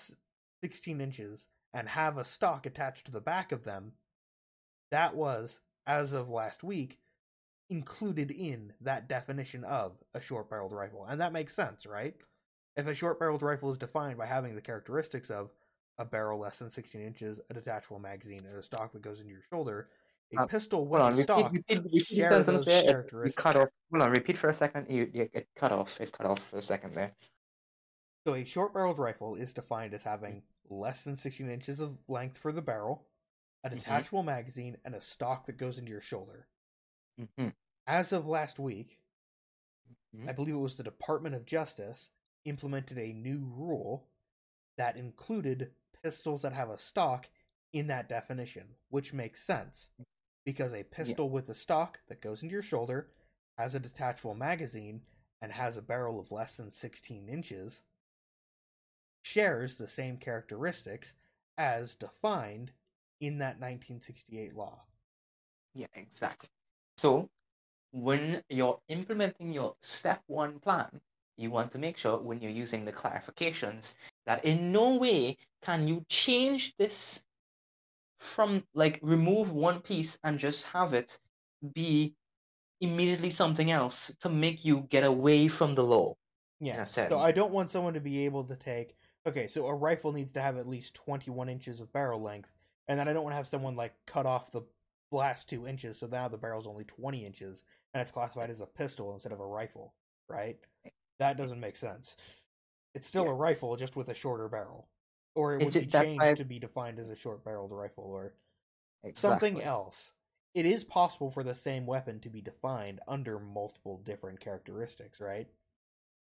[0.65, 3.93] 16 inches and have a stock attached to the back of them
[4.91, 6.99] that was as of last week
[7.71, 11.05] included in that definition of a short barreled rifle.
[11.09, 12.15] And that makes sense right?
[12.77, 15.51] If a short barreled rifle is defined by having the characteristics of
[15.99, 19.33] a barrel less than 16 inches a detachable magazine and a stock that goes into
[19.33, 19.89] your shoulder
[20.37, 23.01] a Uh, pistol with on a repeat, stock repeat, repeat the sentence there.
[23.01, 24.91] It- you cut off hold on repeat for a second.
[24.91, 27.11] You, you it cut off it cut off for a second there.
[28.27, 32.37] So a short barreled rifle is defined as having less than 16 inches of length
[32.39, 33.07] for the barrel,
[33.65, 36.49] a detachable magazine, and a stock that goes into your shoulder.
[37.37, 37.49] hmm
[37.87, 39.01] As of last week,
[40.15, 40.29] Mhm.
[40.29, 42.11] I believe it was the Department of Justice
[42.45, 44.09] implemented a new rule
[44.77, 47.29] that included pistols that have a stock
[47.73, 49.91] in that definition, which makes sense
[50.45, 53.13] because a pistol with a stock that goes into your shoulder
[53.59, 55.05] has a detachable magazine
[55.41, 57.83] and has a barrel of less than 16 inches
[59.23, 61.15] shares the same characteristics
[61.59, 62.73] as defined
[63.21, 64.81] in that 1968 law.
[65.75, 66.49] Yeah, exactly.
[66.97, 67.29] So
[67.93, 71.01] when you're implementing your step one plan,
[71.37, 73.95] you want to make sure when you're using the clarifications
[74.27, 77.23] that in no way can you change this
[78.19, 81.19] from like remove one piece and just have it
[81.75, 82.15] be
[82.81, 86.15] immediately something else to make you get away from the law.
[86.61, 86.85] Yeah.
[86.85, 87.19] So.
[87.19, 88.97] I don't want someone to be able to take
[89.27, 92.51] okay, so a rifle needs to have at least 21 inches of barrel length,
[92.89, 94.63] and then I don't want to have someone like cut off the
[95.13, 97.63] last two inches, so now the barrel's only 20 inches,
[97.95, 99.95] and it's classified as a pistol instead of a rifle,
[100.29, 100.59] right?
[101.19, 102.17] That doesn't make sense.
[102.95, 103.31] It's still Yeah.
[103.31, 104.89] a rifle, just with a shorter barrel,
[105.35, 108.35] or it It's would be changed why- to be defined as a short-barreled rifle, or
[109.05, 109.51] Exactly.
[109.51, 110.13] something else.
[110.55, 115.53] it is possible for the same weapon to be defined under multiple different characteristics, right?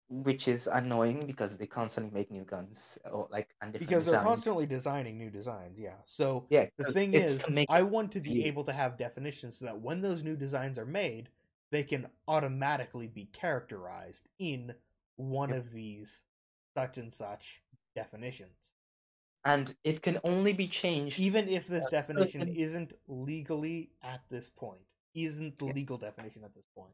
[0.10, 4.14] Which is annoying because they constantly make new guns or like and different Because they're
[4.16, 4.28] designs.
[4.28, 5.95] constantly designing new designs, yeah.
[6.05, 9.80] So Yeah, the thing is, I want to be able to have definitions so that
[9.80, 11.30] when those new designs are made,
[11.72, 14.74] they can automatically be characterized in
[15.18, 15.58] one Yep.
[15.58, 16.24] of these
[16.76, 17.62] such and such
[17.95, 18.72] definitions.
[19.45, 21.20] and it can only be changed.
[21.20, 24.82] Even if this definition certain- isn't legally at this point,
[25.14, 25.72] isn't the Yeah.
[25.74, 26.93] legal definition at this point.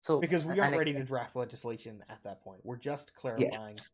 [0.00, 2.60] So Because we aren't ready to draft legislation at that point.
[2.64, 3.92] We're just clarifying Yes.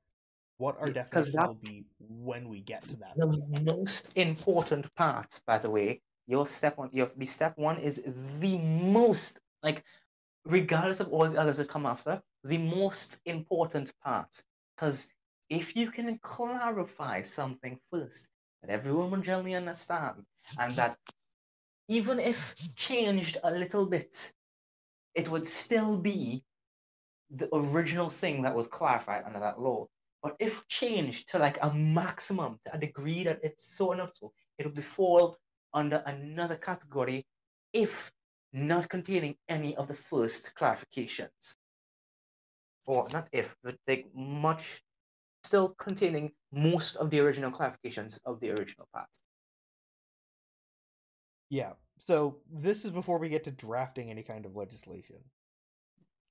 [0.58, 3.18] what our Yeah, definition will be when we get to that.
[3.18, 3.42] point.
[3.64, 8.02] the most important part, by the way, your step one, your step one is
[8.40, 9.84] the most like,
[10.44, 14.42] regardless of all the others that come after, the most important part.
[14.76, 15.14] Because
[15.48, 18.28] if you can clarify something first
[18.62, 20.24] that everyone will generally understand,
[20.58, 20.96] and that
[21.88, 24.32] even if changed a little bit,
[25.16, 26.44] it would still be
[27.30, 29.86] the original thing that was clarified under that law.
[30.22, 34.12] But if changed to like a maximum, to a degree that it's so enough
[34.58, 35.36] it would be fall
[35.72, 37.26] under another category
[37.72, 38.12] if
[38.52, 41.56] not containing any of the first clarifications.
[42.86, 44.82] Or not if, but like much
[45.44, 49.08] still containing most of the original clarifications of the original part.
[51.48, 51.72] Yeah.
[51.98, 55.16] So this is before we get to drafting any kind of legislation.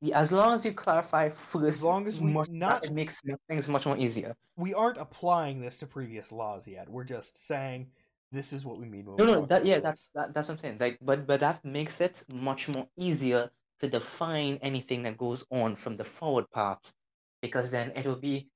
[0.01, 3.21] Yeah, as long as you clarify first, as long as we much- not- it makes
[3.47, 4.35] things much more easier.
[4.57, 6.89] We aren't applying this to previous laws yet.
[6.89, 7.91] We're just saying
[8.31, 9.83] this is what we mean when No, we no, that yeah, this.
[9.83, 10.77] that's that, that's what I'm saying.
[10.79, 13.49] Like, but but that makes it much more easier
[13.79, 16.93] to define anything that goes on from the forward part,
[17.41, 18.49] because then it will be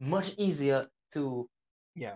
[0.00, 1.48] much easier to
[1.98, 2.14] yeah.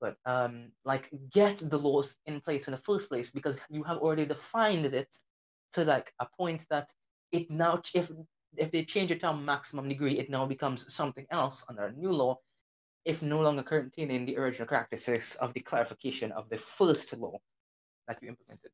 [0.00, 3.98] put, um like get the laws in place in the first place because you have
[3.98, 5.14] already defined it
[5.72, 6.88] to like a point that
[7.32, 8.10] it now if
[8.56, 11.92] if they change it to a maximum degree, it now becomes something else under a
[11.92, 12.38] new law,
[13.04, 17.38] if no longer containing the original characteristics of the clarification of the first law
[18.06, 18.70] that you implemented.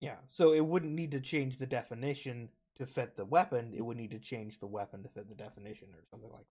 [0.00, 0.16] Yeah.
[0.28, 3.72] So it wouldn't need to change the definition to fit the weapon.
[3.74, 6.46] It would need to change the weapon to fit the definition or something like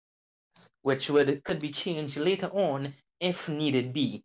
[0.83, 4.23] which would could be changed later on if needed be.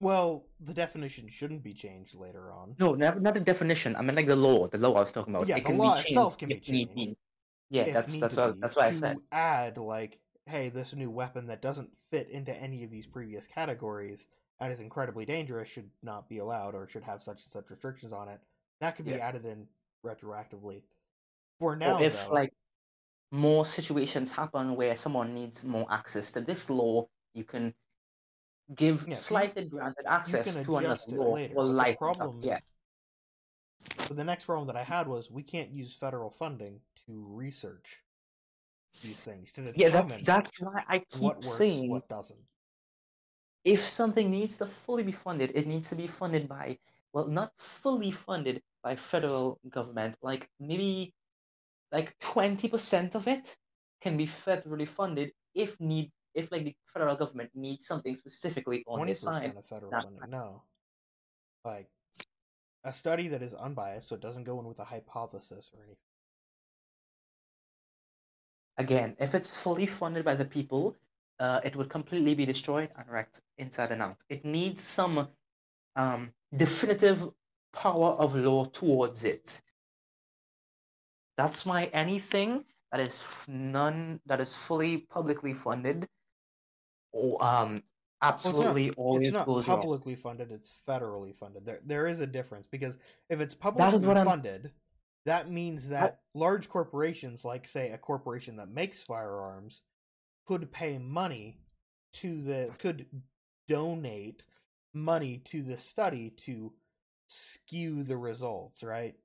[0.00, 2.74] Well, the definition shouldn't be changed later on.
[2.78, 3.94] No, never, not the definition.
[3.94, 4.66] I mean, like the law.
[4.66, 5.46] The law I was talking about.
[5.48, 6.94] Yeah, it the can law be changed itself can be changed.
[6.94, 7.16] be.
[7.70, 9.18] Yeah, if that's that's what be, that's what I said.
[9.30, 14.26] add like, hey, this new weapon that doesn't fit into any of these previous categories
[14.60, 18.12] and is incredibly dangerous should not be allowed or should have such and such restrictions
[18.12, 18.40] on it.
[18.80, 19.28] That could be Yeah.
[19.28, 19.68] added in
[20.04, 20.82] retroactively.
[21.60, 22.52] For now, or if though, like
[23.32, 27.74] more situations happen where someone needs more access to this law, you can
[28.74, 31.98] give Yeah, slightly granted access to another law later, or but the up.
[31.98, 32.60] problem- Yeah,
[34.08, 38.02] but the next problem that I had was we can't use federal funding to research
[39.02, 39.88] these things to yeah.
[39.88, 42.38] That's that's why I keep what works, saying what doesn't.
[43.64, 46.76] if something needs to fully be funded, it needs to be funded by,
[47.12, 50.16] well, not fully funded by federal government.
[50.20, 51.14] Like maybe
[51.92, 53.56] like 20% of it
[54.00, 59.06] can be federally funded if need if like the federal government needs something specifically on
[59.06, 59.54] their side.
[59.54, 60.30] of federal not- funding.
[60.30, 60.62] No,
[61.64, 61.88] like
[62.84, 65.96] a study that is unbiased, so it doesn't go in with a hypothesis or anything.
[68.78, 70.96] Again, if it's fully funded by the people,
[71.38, 74.16] uh, it would completely be destroyed and wrecked inside and out.
[74.28, 75.28] It needs some
[75.96, 77.28] um, definitive
[77.72, 79.60] power of law towards it.
[81.42, 86.06] That's why anything that is none that is fully publicly funded,
[87.10, 87.78] or um,
[88.22, 89.78] absolutely always it's not goes wrong.
[89.80, 91.66] publicly funded; it's federally funded.
[91.66, 92.96] There, there is a difference because
[93.28, 94.72] if it's publicly what I'm- funded,
[95.26, 99.80] that means that large corporations, like say a corporation that makes firearms,
[100.46, 101.58] could pay money
[102.14, 103.06] to the could
[103.66, 104.46] donate
[104.94, 106.72] money to the study to
[107.26, 109.16] skew the results, right?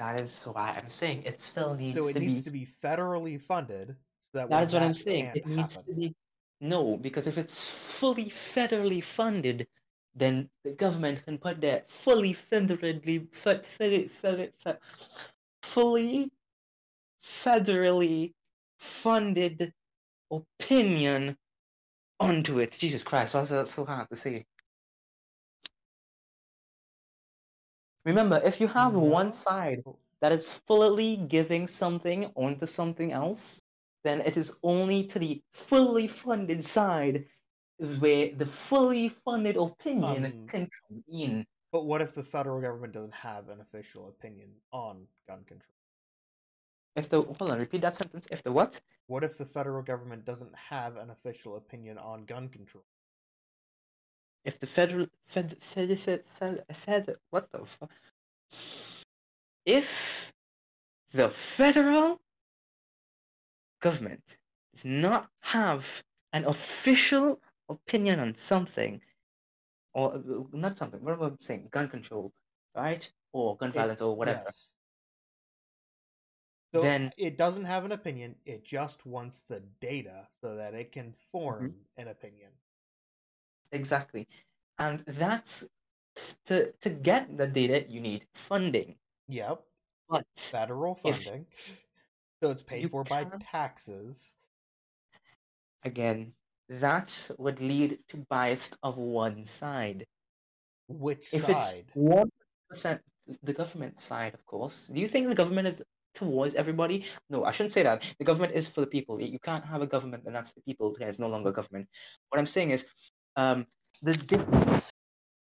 [0.00, 2.42] That is why I'm saying it still needs so it to needs be.
[2.42, 3.88] to be federally funded.
[4.32, 5.30] So that That's way what I'm saying.
[5.34, 5.84] It needs happen.
[5.94, 6.16] to be
[6.62, 9.68] no, because if it's fully federally funded,
[10.14, 14.78] then the government can put their fully federally fe- fe- fe- fe-
[15.62, 16.32] fully
[17.24, 18.32] federally
[18.78, 19.72] funded
[20.30, 21.36] opinion
[22.20, 22.72] onto it.
[22.78, 24.44] Jesus Christ, why is that so hard to say?
[28.10, 29.06] Remember, if you have No.
[29.22, 29.86] one side
[30.20, 33.62] that is fully giving something onto something else,
[34.02, 37.30] then it is only to the fully funded side
[38.02, 41.46] where the fully funded opinion Um, can come in.
[41.70, 45.76] But what if the federal government doesn't have an official opinion on gun control?
[46.96, 48.26] If the hold on, repeat that sentence.
[48.34, 48.82] If the what?
[49.06, 52.84] What if the federal government doesn't have an official opinion on gun control?
[54.44, 57.90] If the federal fed fed fed, fed, what the fuck?
[59.66, 60.32] If
[61.12, 62.20] the federal
[63.80, 64.38] government
[64.72, 69.00] does not have an official opinion on something,
[69.92, 70.22] or
[70.52, 71.68] not something, what am I saying?
[71.70, 72.32] Gun control,
[72.74, 73.10] right?
[73.32, 74.42] Or gun It- violence, or whatever.
[74.46, 74.70] yes.
[76.72, 78.36] So Then- it doesn't have an opinion.
[78.44, 82.00] It just wants the data so that it can form Mm-hmm.
[82.00, 82.52] an opinion.
[83.72, 84.26] Exactly.
[84.78, 85.68] And that's
[86.46, 88.96] to to get the data you need funding.
[89.28, 89.62] Yep,
[90.08, 91.46] But federal funding.
[92.42, 94.34] so it's paid for by can't- taxes.
[95.84, 96.32] again,
[96.68, 100.06] that would lead to bias of one side.
[100.88, 101.54] Which If side?
[101.54, 102.30] it's one
[102.68, 103.00] percent
[103.42, 104.88] the government side, of course.
[104.88, 105.82] Do you think the government is
[106.14, 107.06] towards everybody?
[107.30, 108.02] No, I shouldn't say that.
[108.18, 109.20] The government is for the people.
[109.22, 110.94] You can't have a government and that's the people.
[110.98, 111.88] There's no longer government.
[112.30, 112.90] What I'm saying is,
[113.36, 113.66] um,
[114.02, 114.90] the different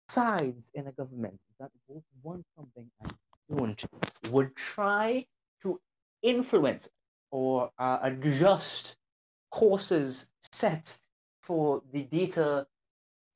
[0.10, 3.14] sides in a government that both want something and
[3.50, 3.84] don't
[4.32, 5.26] would try
[5.62, 5.80] to
[6.22, 6.90] influence
[7.32, 8.98] or uh, adjust
[9.52, 10.98] courses set
[11.44, 12.66] for the data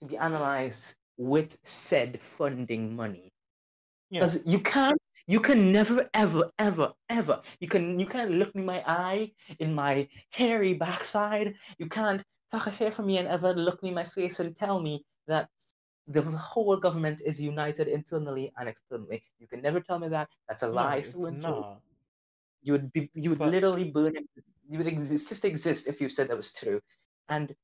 [0.01, 3.31] to be analyzed with said funding money
[4.09, 4.21] Yeah.
[4.21, 8.61] because you can't you can never ever ever ever you can you can't look me
[8.61, 12.23] in my eye in my hairy backside you can't
[12.53, 15.49] a hair from me and ever look me in my face and tell me that
[16.07, 19.23] the whole government is united internally and externally.
[19.39, 20.29] You can never tell me that.
[20.47, 21.65] That's a No, lie through and through
[22.63, 24.25] you would be you would But- literally burn it.
[24.69, 26.81] You would exist just exist if you said that was true.
[27.29, 27.55] And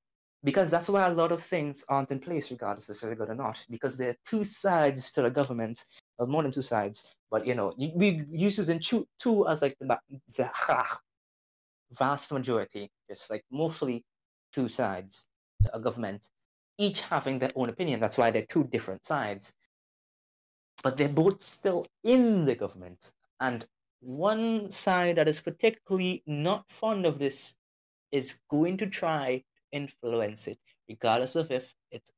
[0.44, 3.36] because that's why a lot of things aren't in place regardless if they're good or
[3.36, 5.84] not because there are two sides to the government
[6.20, 9.76] or more than two sides but you know we use using two, two as like
[9.80, 9.98] the,
[10.38, 10.50] the
[11.92, 14.04] vast majority just like mostly
[14.56, 15.28] two sides
[15.64, 16.26] to a government
[16.78, 19.54] each having their own opinion that's why they're two different sides
[20.84, 23.66] but they're both still in the government and
[24.06, 27.56] one side that is particularly not fond of this
[28.12, 32.14] is going to try to influence it, regardless of if it's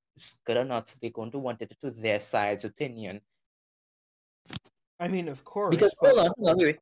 [0.45, 0.93] good or not.
[1.01, 3.21] They're going to want it to their side's opinion.
[4.99, 5.75] I mean, of course.
[5.75, 6.79] Because but hold on, hold on, wait, wait,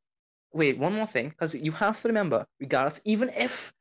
[0.52, 3.72] wait, one more thing, because you have to remember, regardless, even if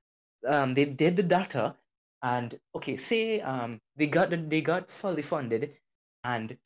[0.47, 1.75] um they did the data
[2.21, 5.75] and okay, say um they got the, they got fully funded
[6.23, 6.57] and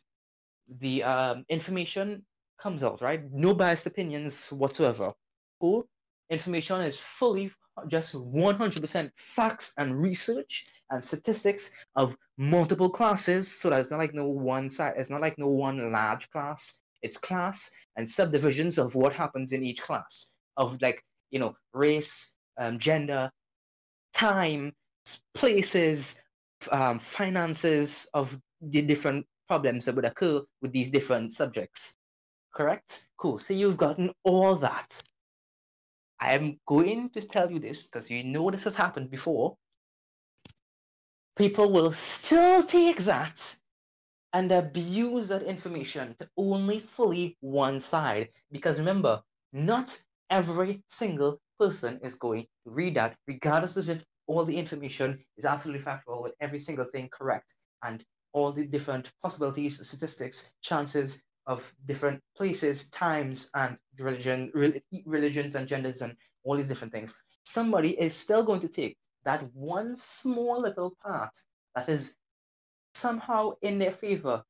[0.68, 2.26] the um information
[2.62, 3.24] comes out, right?
[3.32, 5.10] No biased opinions whatsoever.
[5.62, 5.88] Cool.
[6.30, 7.52] Information is fully
[7.88, 13.52] just 100% facts and research and statistics of multiple classes.
[13.60, 16.80] So that it's not like no one side, it's not like no one large class.
[17.02, 21.02] It's class and subdivisions of what happens in each class of like,
[21.32, 23.32] you know, race, um, gender,
[24.14, 24.74] time,
[25.34, 26.22] places,
[26.72, 31.98] um, finances of the different problems that would occur with these different subjects.
[32.54, 33.06] Correct?
[33.18, 33.40] Cool.
[33.40, 35.02] So you've gotten all that.
[36.20, 39.58] I am going to tell you this because you know this has happened before.
[41.38, 43.56] People will still take that
[44.34, 48.30] and abuse that information to only fully one side.
[48.52, 49.98] Because remember, not
[50.30, 55.46] every single person is going to read that, regardless of if all the information is
[55.46, 61.74] absolutely factual with every single thing correct and all the different possibilities, statistics, chances of
[61.86, 64.74] different places, times, and religion, rel-
[65.06, 67.22] religions and genders and all these different things.
[67.44, 71.36] Somebody is still going to take that one small little part
[71.76, 72.16] that is
[72.94, 74.44] somehow in their favor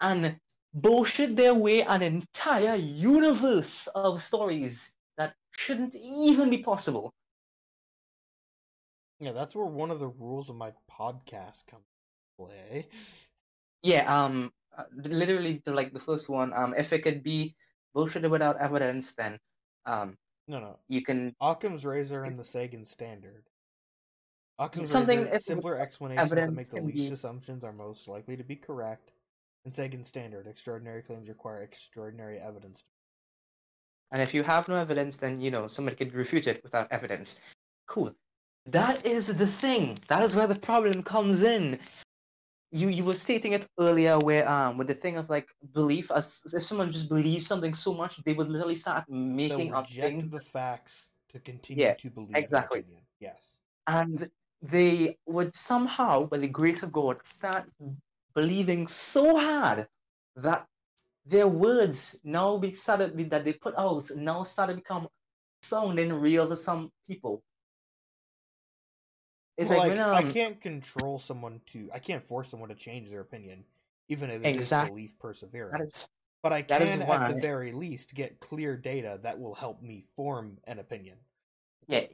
[0.00, 0.38] and
[0.72, 4.93] bullshit their way an entire universe of stories
[5.58, 7.12] shouldn't even be possible.
[9.20, 12.88] yeah, that's where one of the rules of my podcast comes into play.
[13.82, 16.52] Yeah, um, uh, literally the, like the first one.
[16.52, 17.54] Um, if it could be
[17.94, 19.38] bullshit without evidence, then
[19.86, 20.16] um,
[20.48, 20.78] No, no.
[20.88, 23.44] you can Occam's razor and the Sagan standard.
[24.58, 28.36] Occam's Something razor, if- simpler explanations that make the least be- assumptions are most likely
[28.36, 29.12] to be correct.
[29.64, 32.82] And Sagan standard, extraordinary claims require extraordinary evidence.
[34.14, 37.40] And if you have no evidence, then you know somebody could refute it without evidence.
[37.88, 38.14] Cool.
[38.66, 39.98] That is the thing.
[40.06, 41.80] That is where the problem comes in.
[42.70, 46.42] You you were stating it earlier, where um with the thing of like belief, as
[46.54, 50.30] if someone just believes something so much, they would literally start making up things.
[50.30, 52.84] the facts to continue Yeah, to believe exactly.
[53.18, 53.58] Yes.
[53.88, 54.30] And
[54.62, 57.68] they would somehow, by the grace of God, start
[58.32, 59.88] believing so hard
[60.36, 60.68] that
[61.26, 65.08] their words now be started be- that they put out now started become
[65.62, 67.42] sounding real to some people.
[69.56, 71.88] It's Well, like, when, I um, can't control someone to.
[71.94, 73.64] I can't force someone to change their opinion,
[74.08, 75.94] even if it is Exact- belief perseverance.
[75.94, 76.08] is
[76.42, 80.58] but I can, at the very least, get clear data that will help me form
[80.64, 81.16] an opinion.
[81.86, 82.04] yeah,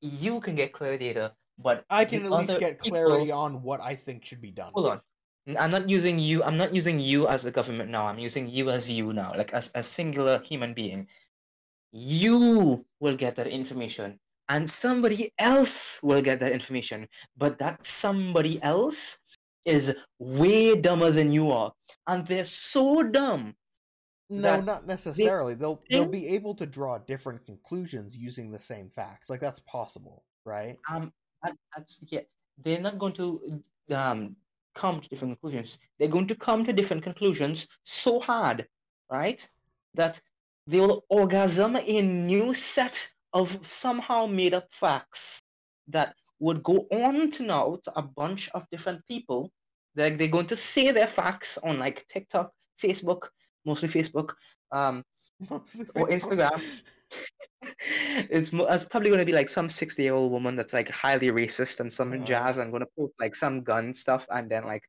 [0.00, 3.80] you can get clear data, but I can at least get people- clarity on what
[3.80, 4.70] I think should be done.
[4.74, 5.00] Hold on.
[5.46, 6.42] I'm not using you.
[6.42, 8.06] I'm not using you as the government now.
[8.06, 11.08] I'm using you as you now, like as a singular human being.
[11.92, 17.08] You will get that information, and somebody else will get that information.
[17.36, 19.18] But that somebody else
[19.64, 21.72] is way dumber than you are,
[22.06, 23.54] and they're so dumb.
[24.28, 25.54] No, not necessarily.
[25.54, 29.28] They'll they'll be able to draw different conclusions using the same facts.
[29.28, 30.78] Like that's possible, right?
[30.88, 31.12] Um,
[31.42, 32.20] that, that's yeah.
[32.62, 33.62] They're not going to
[33.92, 34.36] um
[34.74, 35.78] come to different conclusions.
[35.98, 38.66] They're going to come to different conclusions so hard,
[39.10, 39.46] right?
[39.94, 40.20] That
[40.66, 45.42] they will orgasm a new set of somehow made up facts
[45.88, 49.50] that would go on to now to a bunch of different people.
[49.96, 53.28] Like they're going to say their facts on like TikTok, Facebook,
[53.64, 54.34] mostly Facebook,
[54.72, 55.04] um,
[55.50, 56.62] Or Instagram.
[57.62, 61.30] it's, it's probably going to be like some 60 year old woman that's like highly
[61.30, 62.24] racist and some Uh-huh.
[62.24, 64.84] jazz and going to post like some gun stuff and then like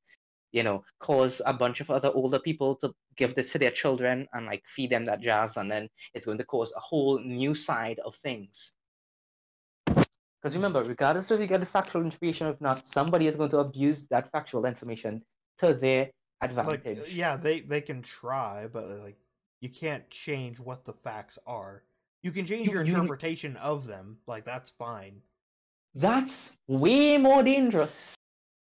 [0.52, 4.28] you know cause a bunch of other older people to give this to their children
[4.34, 7.54] and like feed them that jazz and then it's going to cause a whole new
[7.54, 8.74] side of things
[9.86, 13.60] because remember regardless if you get the factual information or not somebody is going to
[13.60, 15.24] abuse that factual information
[15.58, 16.10] to their
[16.42, 19.18] like advantage yeah, they they can try, but like
[19.60, 21.84] you can't change what the facts are.
[22.24, 24.20] You can change You- your you- interpretation of them.
[24.28, 25.22] Like that's fine.
[25.96, 28.16] That's way more dangerous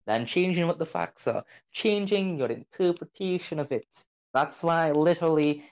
[0.06, 4.04] than changing what the facts are, changing your interpretation of it.
[4.34, 5.64] That's why literally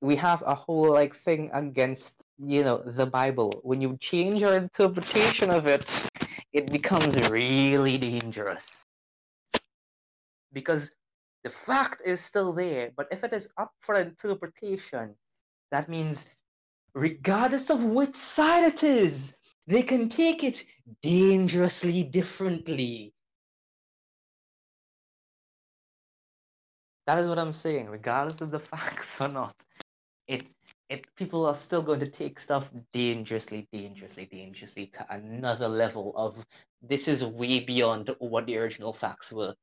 [0.00, 3.60] we have a whole like thing against you know the Bible.
[3.64, 5.84] When you change your interpretation of it,
[6.52, 8.84] it becomes really dangerous.
[10.52, 10.94] Because
[11.42, 15.16] the fact is still there, but if it is up for interpretation,
[15.70, 16.34] that means
[16.94, 19.36] regardless of which side it is,
[19.66, 20.64] they can take it
[21.02, 23.12] dangerously differently.
[27.06, 29.54] That is what I'm saying, regardless of the facts or not.
[30.26, 30.44] It
[30.88, 36.44] it people are still going to take stuff dangerously, dangerously, dangerously to another level of
[36.82, 39.54] this is way beyond what the original facts were.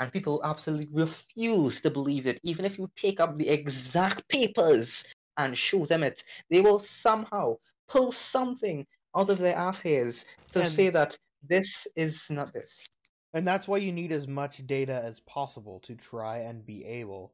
[0.00, 2.40] And people absolutely refuse to believe it.
[2.42, 5.04] Even if you take up the exact papers
[5.38, 7.56] and show them it, they will somehow
[7.88, 8.86] pull something
[9.16, 12.86] out of their ass hairs to And- say that this is not this.
[13.32, 17.32] And that's why you need as much data as possible to try and be able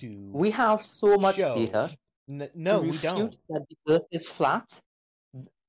[0.00, 1.88] to We have so much show- data.
[2.30, 3.36] N- no, we don't.
[3.48, 4.80] That the Earth is flat.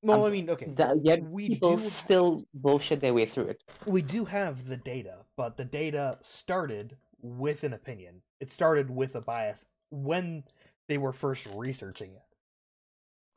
[0.02, 0.72] Well, um, I mean, okay.
[0.72, 3.64] That yet we people do still bullshit their way through it.
[3.86, 8.22] we do have the data, but the data started with an opinion.
[8.40, 10.44] It started with a bias when
[10.88, 12.24] they were first researching it.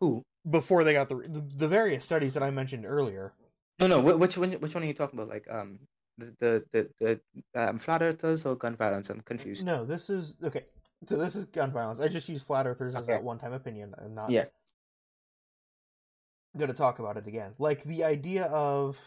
[0.00, 0.22] Who?
[0.48, 3.32] Before they got the the, the various studies that I mentioned earlier.
[3.78, 4.00] No, no.
[4.16, 4.52] Which one?
[4.52, 5.28] Which one are you talking about?
[5.28, 5.80] Like um,
[6.16, 7.20] the the the,
[7.54, 9.10] the um, flat earthers or gun violence?
[9.10, 9.64] I'm confused.
[9.64, 10.64] No, this is okay.
[11.06, 12.00] So this is gun violence.
[12.00, 13.14] I just use flat earthers as Okay.
[13.14, 13.94] that one time opinion.
[13.98, 14.46] I'm not Yeah.
[16.56, 17.54] going to talk about it again.
[17.58, 18.98] Like the idea of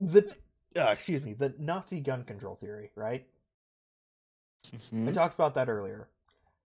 [0.00, 0.34] the
[0.76, 3.26] uh, excuse me, the Nazi gun control theory, right?
[4.74, 5.14] I Mhm.
[5.14, 6.08] talked about that earlier.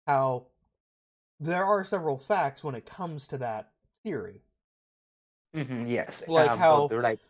[0.06, 0.46] How
[1.40, 3.72] there are several facts when it comes to that
[4.02, 4.42] theory.
[5.54, 6.26] Mhm, Yes.
[6.28, 7.20] Like um, how well, like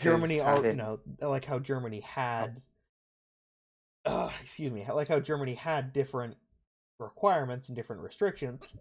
[0.00, 2.62] Germany, are, you know, like how Germany had,
[4.04, 6.36] uh, excuse me, like how Germany had different
[6.98, 8.74] requirements and different restrictions.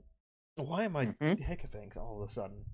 [0.55, 1.39] Why am I Mhm.
[1.39, 2.65] hiccuping all of a sudden?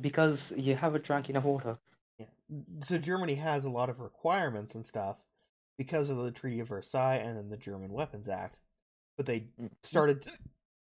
[0.00, 1.78] because you haven't drank enough water.
[2.18, 2.26] Yeah.
[2.82, 5.18] So Germany has a lot of requirements and stuff
[5.76, 8.56] because of the Treaty of Versailles and then the German Weapons Act.
[9.22, 9.70] But they Mhm.
[9.84, 10.32] started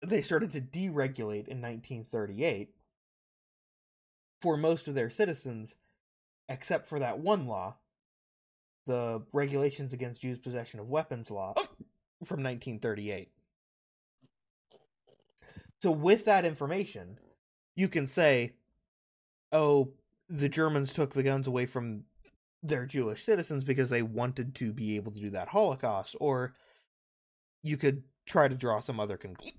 [0.01, 2.75] they started to deregulate in 1938
[4.41, 5.75] for most of their citizens
[6.49, 7.78] except for that one law,
[8.86, 11.53] the Regulations Against Jews' Possession of Weapons law
[12.25, 13.32] from 1938.
[15.82, 17.17] So with that information,
[17.75, 18.57] you can say
[19.53, 19.93] oh,
[20.28, 22.03] the Germans took the guns away from
[22.61, 26.53] their Jewish citizens because they wanted to be able to do that Holocaust, or
[27.63, 29.53] you could try to draw some other conclu-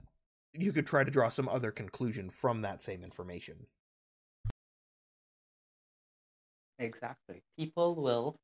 [0.54, 3.66] you could try to draw some other conclusion from that same information.
[6.78, 7.42] Exactly.
[7.56, 8.36] People will,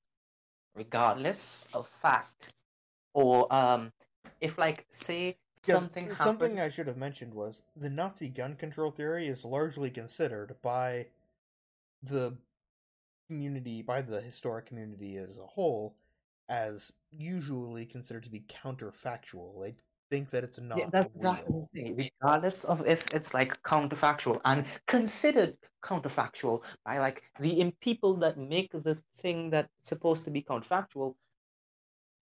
[0.74, 2.52] regardless of fact,
[3.14, 3.92] or um,
[4.40, 6.18] if like say 'Cause something happened.
[6.18, 11.06] something I should have mentioned was the Nazi gun control theory is largely considered by
[12.02, 12.36] the
[13.28, 15.96] community, by the historic community as a whole,
[16.48, 19.62] as usually considered to be counterfactual.
[19.62, 19.76] They
[20.14, 21.96] think that it's not Yeah, that's exactly the thing.
[21.96, 28.70] Regardless of if it's like counterfactual and considered counterfactual by like the people that make
[28.72, 31.16] the thing that's supposed to be counterfactual,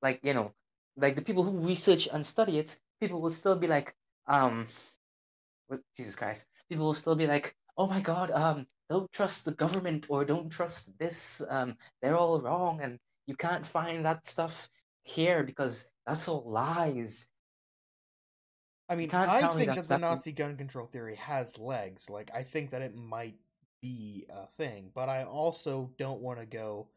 [0.00, 0.54] like you know,
[0.96, 3.94] like the people who research and study it, people will still be like,
[4.26, 4.66] um,
[5.68, 9.52] what Jesus Christ, people will still be like, oh my God, um, don't trust the
[9.52, 14.68] government or don't trust this, um, they're all wrong and you can't find that stuff
[15.04, 17.28] here because that's all lies.
[18.92, 22.10] I mean, can't I tell me think that the Nazi gun control theory has legs.
[22.10, 23.36] Like, I think that it might
[23.80, 26.88] be a thing, but I also don't want to go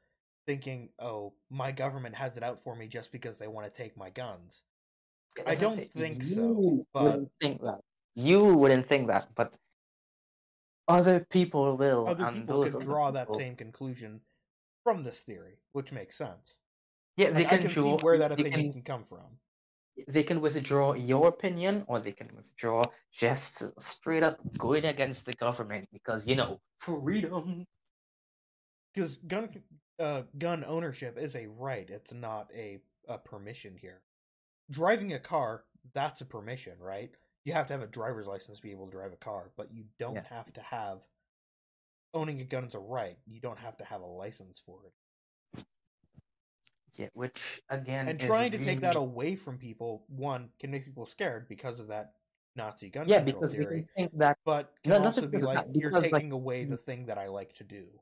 [0.46, 3.96] thinking, oh, my government has it out for me just because they want to take
[3.96, 4.64] my guns.
[5.48, 7.80] I I'm don't think so, but- wouldn't think that.
[8.18, 9.56] You wouldn't think that, but
[10.88, 12.08] other people will.
[12.08, 14.20] Other and people those could draw that same conclusion
[14.84, 16.56] from this theory, which makes sense.
[17.18, 19.40] Yeah, they Like, I can can see where that opinion can, can come from.
[20.08, 25.34] They can withdraw your opinion, or they can withdraw just straight up going against the
[25.34, 27.66] government because you know freedom.
[28.94, 29.50] Because gun
[30.00, 34.02] uh, gun ownership is a right; it's not a, a permission here.
[34.72, 37.12] Driving a car, that's a permission, right?
[37.44, 39.72] You have to have a driver's license to be able to drive a car, but
[39.72, 40.24] you don't Yeah.
[40.30, 41.02] have to have
[42.14, 43.18] owning a gun is a right.
[43.28, 44.94] You don't have to have a license for it.
[46.98, 50.86] Yeah, which again, And is trying to take that away from people, one, can make
[50.86, 52.16] people scared because of that
[52.56, 53.66] Nazi gun Yeah, control because they theory.
[53.66, 56.64] can think that but can No, also be like that, you're because, like, taking away
[56.66, 58.02] the thing that I like to do.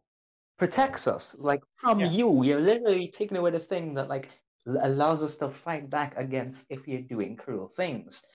[0.58, 2.06] protects us like from Yeah.
[2.06, 4.32] you you're literally taking away the thing that like
[4.66, 8.26] allows us to fight back against if you're doing cruel things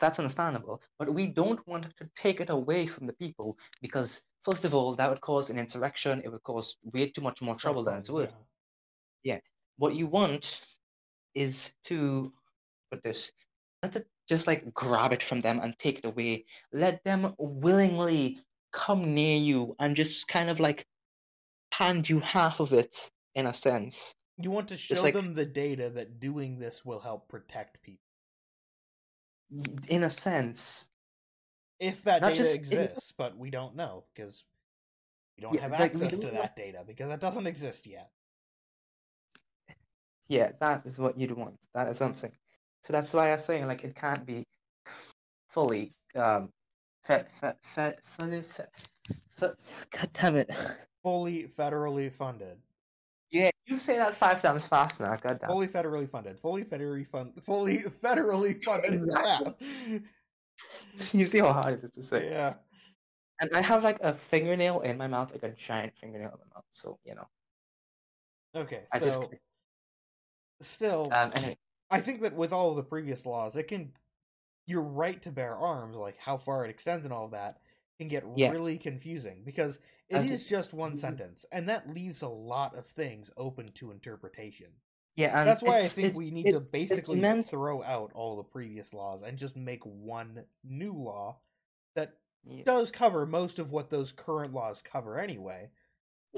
[0.00, 4.64] that's understandable but we don't want to take it away from the people because first
[4.64, 7.84] of all that would cause an insurrection it would cause way too much more trouble
[7.84, 8.44] than it's worth Yeah.
[9.78, 10.66] What you want
[11.34, 12.32] is to
[12.90, 13.32] put this
[13.82, 18.38] not to just like grab it from them and take it away let them willingly
[18.72, 20.84] come near you and just kind of like
[21.72, 25.46] hand you half of it in a sense You want to show like- them the
[25.46, 28.04] data that doing this will help protect people.
[29.88, 30.90] In a sense
[31.78, 34.44] If that data just exists, but we don't know because
[35.36, 37.86] we don't Yeah, have like, access don't to know- that data because that doesn't exist
[37.86, 38.10] yet.
[40.30, 42.32] Yeah that is what you'd want that is something
[42.80, 44.44] so that's why i'm saying like it can't be
[45.48, 46.48] fully um
[47.02, 48.64] fe- fe- fe- fully fe-
[49.36, 49.52] fe-
[49.90, 50.50] god damn it
[51.02, 52.58] Fully federally funded.
[53.30, 56.38] yeah you say that five times fast now god damn Fully federally funded.
[56.38, 57.32] Fully federally fund.
[57.42, 58.92] Fully federally funded.
[59.00, 60.02] Exactly.
[61.12, 62.54] You see how hard it is to say Yeah.
[63.40, 66.54] And I have like a fingernail in my mouth, like a giant fingernail in my
[66.54, 66.64] mouth.
[66.70, 67.26] So you know,
[68.54, 68.82] Okay.
[68.92, 69.20] I So just
[70.60, 71.58] still, um, anyway,
[71.90, 73.92] I think that with all the previous laws, it can
[74.66, 77.60] your right to bear arms, like how far it extends and all of that,
[77.98, 78.50] can get Yeah.
[78.52, 80.98] really confusing because it is just- just one Mhm.
[80.98, 84.72] sentence, and that leaves a lot of things open to interpretation.
[85.16, 88.36] yeah, and That's why I think it- we need to basically meant- throw out all
[88.36, 91.40] the previous laws and just make one new law
[91.94, 95.70] that yeah, does cover most of what those current laws cover anyway.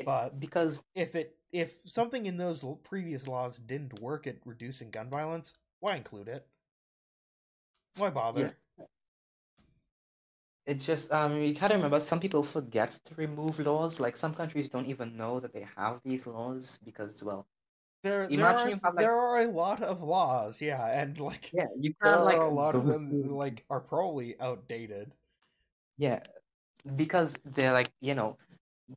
[0.05, 5.11] But because if it if something in those previous laws didn't work at reducing gun
[5.11, 6.49] violence, why include it?
[7.97, 8.57] Why bother?
[10.67, 14.01] it's just um, you gotta remember some people forget to remove laws.
[14.01, 17.47] Like some countries don't even know that they have these laws because well,
[18.03, 21.67] There, there are have, like- there are a lot of laws, yeah, and like yeah,
[21.79, 25.15] you there can't are like a lot of them like are probably outdated.
[25.97, 26.23] Yeah,
[26.97, 28.37] because they're like, you know,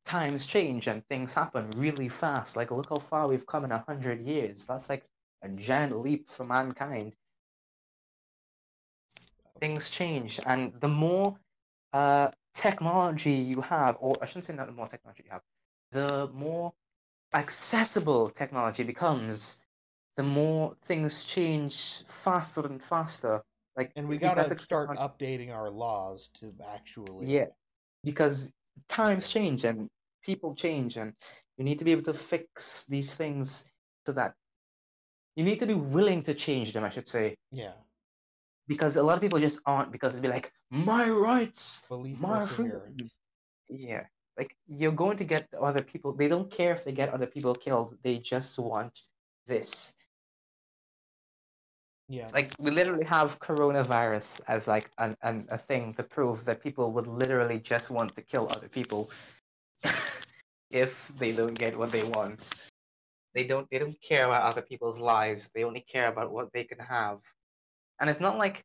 [0.03, 2.55] times change and things happen really fast.
[2.57, 4.67] Like, look how far we've come in a hundred years.
[4.67, 5.05] That's like
[5.41, 7.15] a giant leap for mankind.
[9.59, 11.39] Things change, and the more
[11.93, 15.43] uh, technology you have, or I shouldn't say that the more technology you have,
[15.91, 16.73] the more
[17.33, 19.61] accessible technology becomes,
[20.15, 23.43] the more things change faster and faster.
[23.77, 27.47] Like, And we if you got gotta start updating our laws to actually Yeah,
[28.03, 28.53] because
[28.87, 29.89] times change and
[30.23, 31.13] people change, and
[31.57, 33.71] you need to be able to fix these things
[34.05, 34.33] so that
[35.35, 37.73] you need to be willing to change them, I should say, yeah.
[38.67, 42.45] because a lot of people just aren't because they'd be like my rights, Belief my
[42.45, 42.95] freedom.
[43.69, 44.05] Yeah,
[44.37, 46.13] like you're going to get other people.
[46.13, 47.97] They don't care if they get other people killed.
[48.03, 48.97] They just want
[49.47, 49.93] this.
[52.07, 52.27] Yeah.
[52.33, 56.91] Like we literally have coronavirus as like an, an a thing to prove that people
[56.93, 59.09] would literally just want to kill other people
[60.71, 62.69] if they don't get what they want.
[63.33, 65.51] They don't they don't care about other people's lives.
[65.55, 67.19] They only care about what they can have.
[67.99, 68.63] And it's not like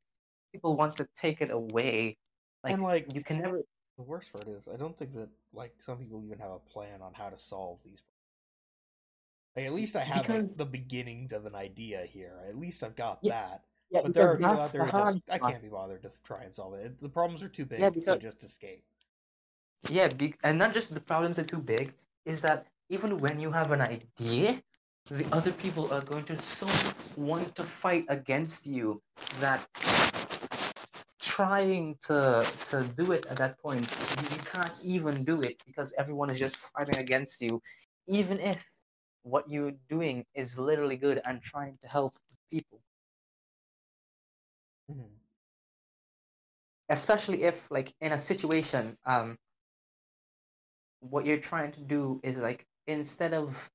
[0.53, 2.18] people want to take it away.
[2.62, 3.62] Like, and like you can never
[3.97, 7.01] the worst part is I don't think that like some people even have a plan
[7.01, 8.03] on how to solve these.
[9.57, 12.41] Like at least I have Because- like, the beginnings of an idea here.
[12.47, 13.65] At least I've got Yeah, that.
[13.91, 16.03] yeah, But there are because people out there the who just I can't be bothered
[16.03, 16.87] to try and solve it.
[16.87, 18.85] It- The problems are too big, Yeah, so because- just escape.
[19.89, 21.95] Yeah, be- and not just the problems are too big,
[22.25, 24.61] is that even when you have an idea,
[25.07, 26.67] the other people are going to so
[27.21, 29.01] want to fight against you
[29.41, 29.67] that
[31.19, 33.83] trying to to do it at that point,
[34.21, 37.61] you, you can't even do it because everyone is just fighting against you,
[38.07, 38.71] even if
[39.23, 42.12] what you're doing is literally good and trying to help
[42.51, 42.81] people.
[44.89, 45.21] Mhm.
[46.89, 49.39] especially if like in a situation um
[51.01, 53.71] what you're trying to do is like instead of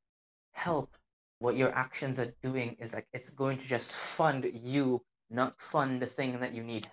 [0.54, 0.96] help
[1.40, 6.02] what your actions are doing is like it's going to just fund you not fund
[6.02, 6.88] the thing that you need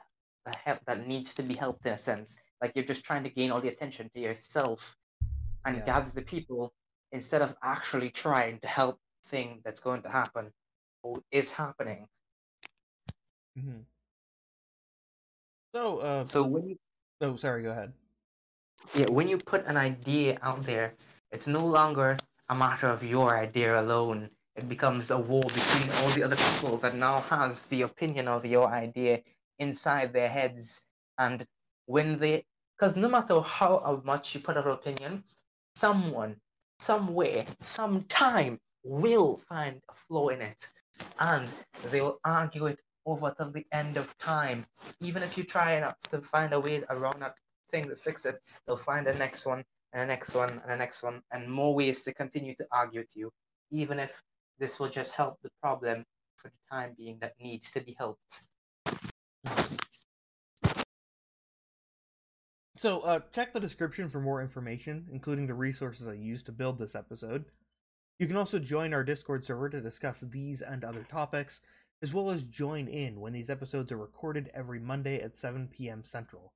[0.47, 3.31] the help that needs to be helped in a sense like you're just trying to
[3.31, 4.97] gain all the attention to yourself
[5.65, 5.85] and Yeah.
[5.85, 6.73] gather the people
[7.13, 10.51] instead of actually trying to help thing that's going to happen
[11.03, 12.09] or is happening
[13.59, 13.85] Mm-hmm.
[15.75, 16.77] So, uh, so when you
[17.21, 17.93] oh, sorry, go ahead.
[18.95, 20.93] yeah, when you put an idea out there,
[21.31, 22.17] it's no longer
[22.49, 24.29] a matter of your idea alone.
[24.57, 28.45] It becomes a war between all the other people that now has the opinion of
[28.45, 29.21] your idea
[29.59, 30.87] inside their heads.
[31.19, 31.47] And
[31.87, 32.45] when they,
[32.77, 35.25] because no matter how much you put out an opinion,
[35.75, 36.37] someone,
[36.83, 40.67] somewhere, sometime will find a flaw in it.
[41.21, 41.53] And
[41.91, 44.63] they will argue it over till the end of time.
[45.01, 47.37] Even if you try not to find a way around that
[47.71, 50.77] thing to fix it, they'll find the next one and the next one and the
[50.77, 53.31] next one and more ways to continue to argue with you,
[53.71, 54.23] even if
[54.59, 56.05] this will just help the problem
[56.37, 58.43] for the time being that needs to be helped.
[62.83, 66.81] So, uh, check the description for more information, including the resources I used to build
[66.81, 67.45] this episode.
[68.19, 71.61] You can also join our Discord server to discuss these and other topics,
[72.03, 76.03] as well as join in when these episodes are recorded every Monday at 7 p.m.
[76.03, 76.55] Central.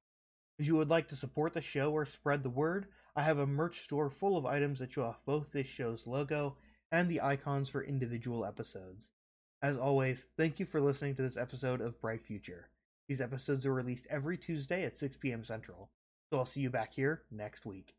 [0.59, 3.47] If you would like to support the show or spread the word, I have a
[3.47, 6.57] merch store full of items that show off both this show's logo
[6.91, 9.11] and the icons for individual episodes.
[9.63, 12.71] As always, thank you for listening to this episode of Bright Future.
[13.07, 15.45] These episodes are released every Tuesday at 6 p.m.
[15.45, 15.89] Central.
[16.31, 17.96] So I'll see you back here next week.